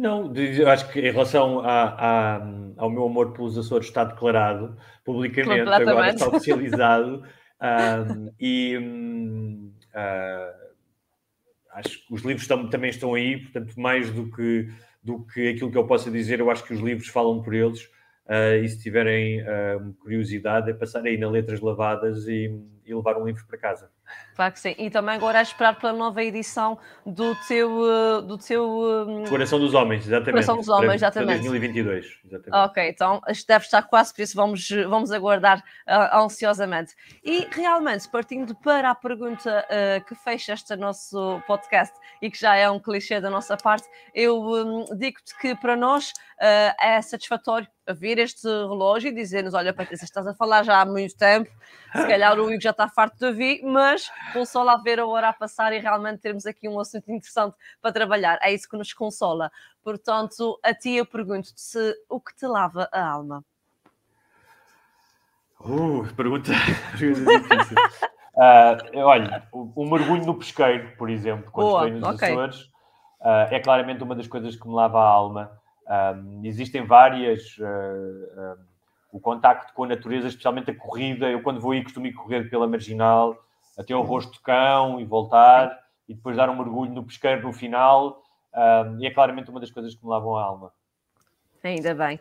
[0.01, 2.37] Não, eu acho que em relação a, a,
[2.79, 4.75] ao meu amor pelos Açores está declarado
[5.05, 7.23] publicamente, agora está oficializado.
[7.61, 10.71] um, e um, uh,
[11.73, 14.71] acho que os livros tam, também estão aí, portanto, mais do que,
[15.03, 17.85] do que aquilo que eu possa dizer, eu acho que os livros falam por eles.
[18.25, 22.59] Uh, e se tiverem uh, curiosidade, é passar aí na Letras Lavadas e,
[22.91, 23.91] e levar um livro para casa.
[24.35, 24.75] Claro que sim.
[24.79, 27.71] E também agora é esperar pela nova edição do teu.
[27.87, 28.65] Eh, do teu
[29.09, 29.25] um...
[29.27, 30.33] Coração dos Homens, exatamente.
[30.33, 31.43] Coração dos Homens, exatamente.
[31.43, 32.71] 2022, exatamente.
[32.71, 36.95] Ok, então deve estar quase, por isso vamos, vamos aguardar uh, ansiosamente.
[37.25, 42.57] E realmente, partindo para a pergunta uh, que fecha este nosso podcast e que já
[42.57, 47.69] é um clichê da nossa parte, eu um, digo-te que para nós uh, é satisfatório
[47.95, 51.51] ver este relógio e dizer-nos: olha, Patrícia, estás a falar já há muito tempo,
[51.93, 55.29] se calhar o Hugo já está farto de ouvir, mas consola a ver a hora
[55.29, 58.39] a passar e realmente termos aqui um assunto interessante para trabalhar.
[58.43, 59.53] É isso que nos consola.
[59.85, 63.45] Portanto, a ti eu pergunto-te se o que te lava a alma.
[65.61, 66.53] Uh, pergunta,
[68.35, 72.31] uh, olha, o, o, mergulho no pesqueiro, por exemplo, quando Boa, estou nos okay.
[72.31, 72.63] Açores,
[73.21, 75.53] uh, é claramente uma das coisas que me lava a alma.
[75.87, 77.59] Um, existem várias.
[77.59, 78.70] Uh,
[79.13, 81.29] o contacto com a natureza, especialmente a corrida.
[81.29, 83.37] Eu, quando vou aí, costumo ir correr pela marginal
[83.79, 87.53] até ao rosto de cão e voltar, e depois dar um mergulho no pesqueiro no
[87.53, 88.23] final.
[88.55, 90.73] Um, e é claramente uma das coisas que me lavam a alma.
[91.63, 92.19] Ainda bem.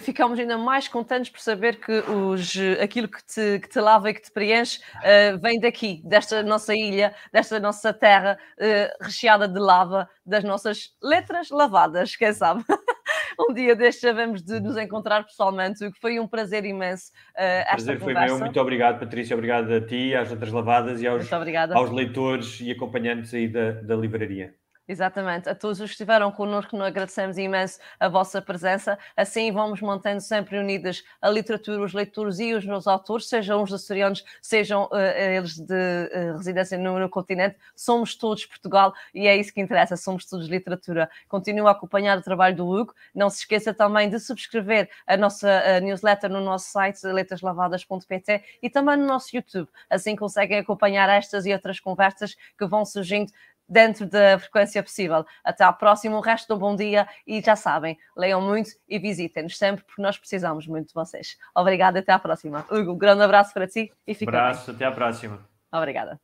[0.00, 4.14] Ficamos ainda mais contentes por saber que os, aquilo que te, que te lava e
[4.14, 9.58] que te preenche uh, vem daqui, desta nossa ilha, desta nossa terra uh, recheada de
[9.58, 12.62] lava, das nossas letras lavadas, quem sabe?
[13.48, 17.10] um dia destes vamos de nos encontrar pessoalmente, o que foi um prazer imenso.
[17.36, 18.20] Uh, esta prazer conversa.
[18.20, 22.60] foi meu, muito obrigado, Patrícia, obrigado a ti, às outras lavadas e aos, aos leitores
[22.60, 24.54] e acompanhantes aí da, da livraria.
[24.92, 25.48] Exatamente.
[25.48, 28.98] A todos os que estiveram connosco, agradecemos imenso a vossa presença.
[29.16, 33.72] Assim vamos mantendo sempre unidas a literatura, os leitores e os meus autores, sejam os
[33.72, 37.56] açorianos, sejam uh, eles de uh, residência no, no, continente.
[37.74, 41.08] Somos todos Portugal e é isso que interessa, somos todos literatura.
[41.26, 42.94] Continua a acompanhar o trabalho do Hugo.
[43.14, 48.68] Não se esqueça também de subscrever a nossa uh, newsletter no nosso site, letraslavadas.pt e
[48.68, 49.70] também no nosso YouTube.
[49.88, 53.32] Assim conseguem acompanhar estas e outras conversas que vão surgindo
[53.72, 55.24] dentro da frequência possível.
[55.42, 59.56] Até à próxima, o resto do bom dia e já sabem, leiam muito e visitem-nos
[59.56, 61.38] sempre, porque nós precisamos muito de vocês.
[61.54, 62.66] Obrigada, até à próxima.
[62.70, 64.76] Hugo, um grande abraço para ti e fica abraço, bem.
[64.76, 65.40] até à próxima.
[65.72, 66.20] Obrigada.